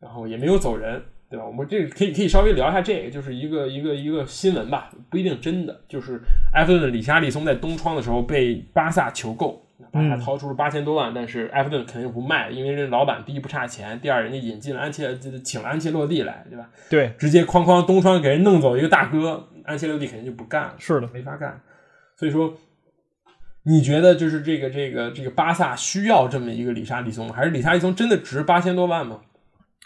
[0.00, 1.44] 然后也没有走人，对吧？
[1.44, 5.78] 我们这个可以可以稍微聊一下这个，就是一个一个一个新闻吧，不一定真的。
[5.86, 6.18] 就是
[6.54, 9.62] 埃弗顿的里沙利松在冬窗的时候被巴萨求购，
[9.92, 16.68] 巴萨嗯掏出了八千多万，但是埃弗顿肯定不卖，因为这老板第一不差钱，第二人家引进了安切，请了安切洛蒂来，对吧？
[16.90, 20.74] 对，直接哐哐东窗给人弄走一个大哥，安切洛蒂肯定就不干了。
[20.78, 21.60] 是的，没法干。
[22.16, 22.52] 所以说，
[23.62, 27.34] 你觉得就是这个这个这个巴萨需要这么一个里沙利松吗？
[27.36, 29.20] 还是里沙利松真的值八千多万吗？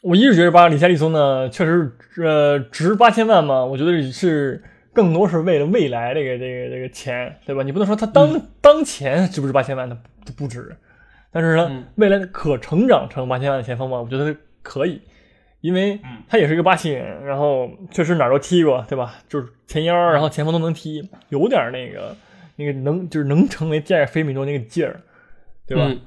[0.02, 4.62] 我一直觉得巴里沙利松呢，确实呃值八千万嘛，我觉得是
[4.92, 7.62] 更多是为了未来这个这个这个钱，对吧？
[7.62, 10.76] 你不能说他当、当前值不值八千万，他不不值，
[11.30, 11.84] 但是呢，嗯。
[11.96, 15.00] 未来可成长成八千万的前锋嘛，我觉得可以，
[15.60, 16.22] 因为嗯。
[16.28, 19.16] 他也是一个巴西人，然后确实哪儿都踢过，对吧？
[19.28, 22.16] 就是前腰，然后前锋都能踢，有点那个
[22.56, 25.00] 那个能就是能成为第二菲米诺那个劲儿，
[25.66, 25.84] 对吧？
[25.88, 26.00] 嗯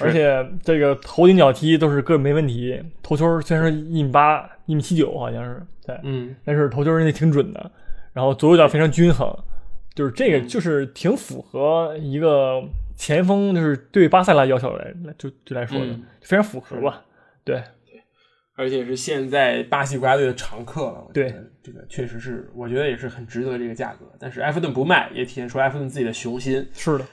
[0.00, 6.36] 而且这个头顶脚踢都是个没问题，头球虽然说一米八、一米七九好像是，对，嗯。
[6.44, 7.68] 但是头球人家挺准的，
[8.18, 9.32] 然后左右脚非常均衡，
[9.94, 12.60] 就是这个就是挺符合一个
[12.96, 17.04] 前锋就是对巴萨拉要求来来就就来说的，嗯非常符合吧？
[17.44, 17.62] 对，
[18.56, 21.06] 而且是现在巴西国家队的常客了。
[21.14, 24.04] 对这个确实是，我觉得也是很值得这个价格。
[24.18, 26.68] 但是埃弗顿不卖，也体现出埃弗顿自己的雄心。
[26.72, 27.06] 是的，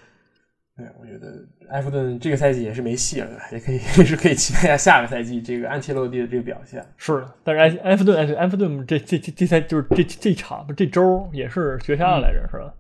[0.78, 1.34] 对，我觉得
[1.70, 6.86] 埃弗顿这个赛季也是没戏了，也可以 也是可以期待一下下个赛季这个安切洛蒂的这个表现。
[6.98, 7.34] 是的。
[7.44, 12.74] 但是埃埃弗顿埃埃弗顿这这这这赛就是这这这场这周也是绝杀来着，是吧？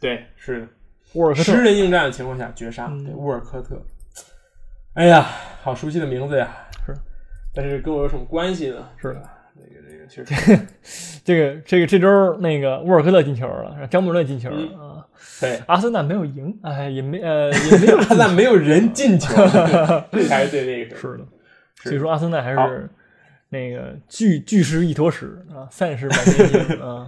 [0.00, 0.68] 对，是的。
[1.14, 3.82] 沃尔科特十人应战的情况下绝杀，嗯对沃尔科特。
[4.92, 5.22] 哎呀，
[5.62, 6.54] 好熟悉的名字呀！
[6.84, 6.94] 是，
[7.54, 8.86] 但是跟我有什么关系呢？
[8.98, 9.22] 是的。
[9.54, 10.66] 那个这个确实，
[11.24, 14.97] 这个这个这周那个沃尔科特进球了，张伯伦进球了嗯啊。
[15.40, 19.34] 对，阿森纳没有赢，哎，也没呃 也没有阿森纳没有人进球，
[20.12, 20.96] 这才是最那个。
[20.96, 21.24] 是的，
[21.82, 22.90] 所以说阿森纳还是
[23.50, 27.06] 那个巨巨石一坨屎啊，散是满天星啊。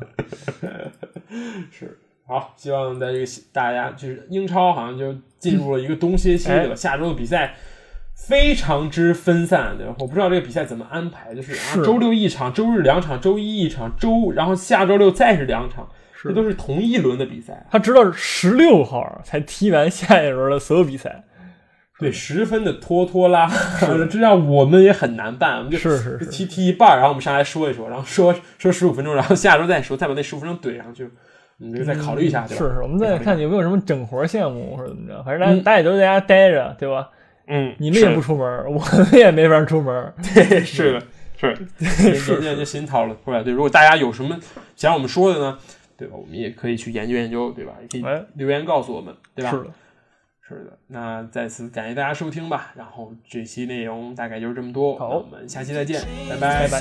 [1.70, 6.74] 是好，希望在这个大家就是英超好像就进入了一个冬歇期，哎对吧？
[6.76, 7.54] 下周的比赛
[8.14, 9.94] 非常之分散，对吧？
[9.98, 17.66] 我不知道这个比赛怎么安排，就是啊，周六一场，周日两场，周一一场，周然后下周六再是两场，是这都是同一轮的比赛。
[17.70, 21.24] 他直到十六号才踢完下一轮的所有比赛，
[21.98, 23.50] 对，十分的拖拖拉，
[24.10, 25.58] 这让我们也很难办。
[25.58, 31.08] 我们就是踢踢一半，然后我们上来说一说，然后说说十五分钟，然后下周再说，再把那十五分钟怼上去，
[31.58, 32.64] 你就再考虑一下，对吧？
[32.64, 37.08] 是是，我们再看有没有什么整活项目或者怎么着，反正大家嗯大家也都在家待着，对吧？
[37.46, 40.12] 嗯，你们也不出门，我们也没法出门。
[40.34, 41.02] 对，是的，
[41.36, 41.56] 是
[42.04, 43.42] 研究研究新讨论出来。
[43.42, 44.38] 对，如果大家有什么
[44.76, 45.58] 想让我们说的呢，
[46.00, 46.16] 对吧？
[46.16, 47.74] 我们也可以去研究研究，对吧？
[47.82, 49.50] 也可以哎留言告诉我们，对吧？
[49.50, 49.70] 是的，
[50.48, 52.72] 是的，那再次感谢大家收听吧。
[52.74, 56.80] 然后这期内容大概就是这么多，好我们下期再见，拜拜拜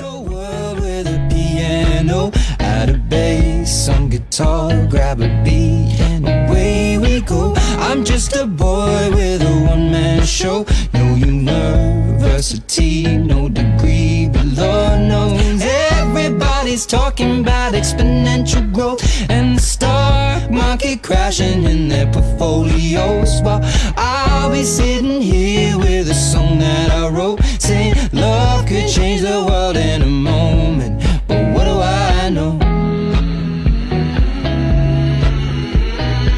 [16.70, 23.42] everybody's talking about exponential growth and the stock market crashing in their portfolios.
[23.42, 23.60] While
[23.96, 29.44] I'll be sitting here with a song that I wrote, saying love could change the
[29.48, 31.02] world in a moment.
[31.26, 32.52] But what do I know?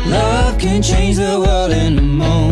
[0.06, 2.51] Love can change the world in a moment.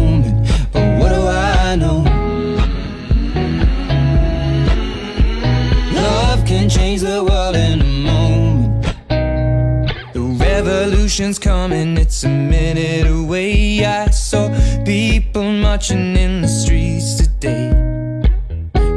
[11.21, 13.85] Revolution's coming, it's a minute away.
[13.85, 14.49] I saw
[14.87, 17.69] people marching in the streets today.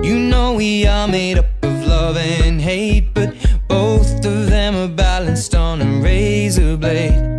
[0.02, 3.36] You know we are made up of love and hate, but
[3.68, 7.33] both of them are balanced on a razor blade.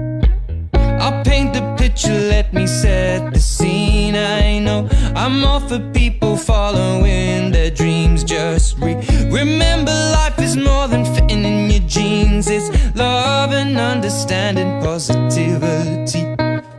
[1.04, 4.16] I'll paint the picture, let me set the scene.
[4.16, 8.24] I know I'm all for people following their dreams.
[8.24, 8.96] Just re-
[9.30, 12.48] remember life is more than fitting in your jeans.
[12.48, 16.24] It's love and understanding, positivity.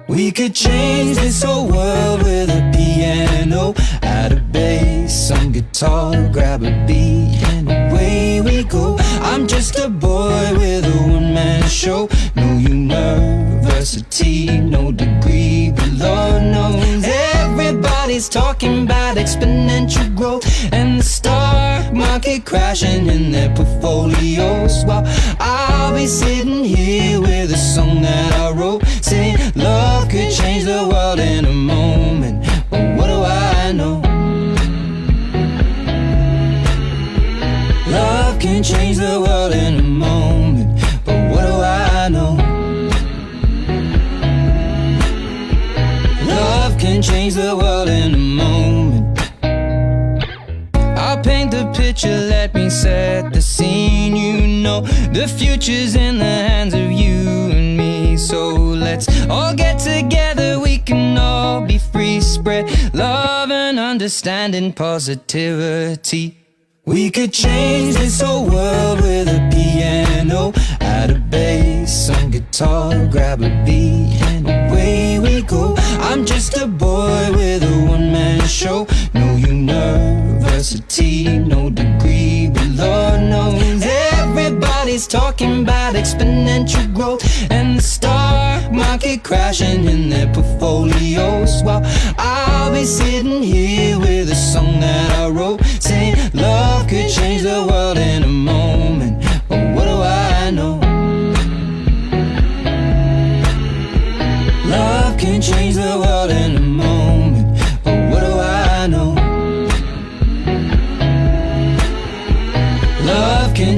[0.08, 6.64] We could change this whole world with a piano, add a bass, some guitar, grab
[6.64, 8.98] a beat, and away we go.
[9.22, 11.15] I'm just a boy with a
[11.86, 12.10] show.
[12.36, 20.44] No university, no degree, but Lord knows everybody's talking about exponential growth
[20.74, 24.84] and the stock market crashing in their portfolios.
[24.86, 25.04] While
[25.40, 30.88] I'll be sitting here with a song that I wrote, saying love could change the
[30.92, 32.48] world in a moment.
[32.72, 34.02] But what do I know?
[37.92, 40.75] Love can change the world in a moment.
[47.06, 49.20] Change the world in a moment.
[50.98, 54.16] I'll paint the picture, let me set the scene.
[54.16, 54.82] You know,
[55.14, 58.18] the future's in the hands of you and me.
[58.18, 62.22] So let's all get together, we can all be free.
[62.22, 66.38] Spread love and understanding, positivity.
[66.86, 73.42] We could change this whole world with a piano, add a bass, some guitar, grab
[73.42, 75.76] a beat, and away we go.
[76.08, 76.68] I'm just a
[78.48, 87.82] show, no university, no degree, but Lord knows everybody's talking about exponential growth and the
[87.82, 91.64] stock market crashing in their portfolios.
[91.64, 91.82] While
[92.18, 97.66] I'll be sitting here with a song that I wrote, saying love could change the
[97.68, 99.15] world in a moment.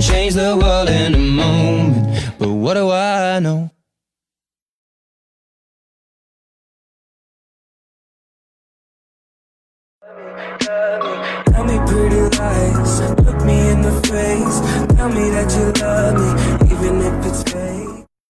[0.08, 2.38] Change the world in a moment.
[2.40, 3.70] But what do I know?
[11.52, 14.58] Tell me pretty lies, look me in the face.
[14.96, 16.28] Tell me that you love me,
[16.74, 17.87] even if it's fake.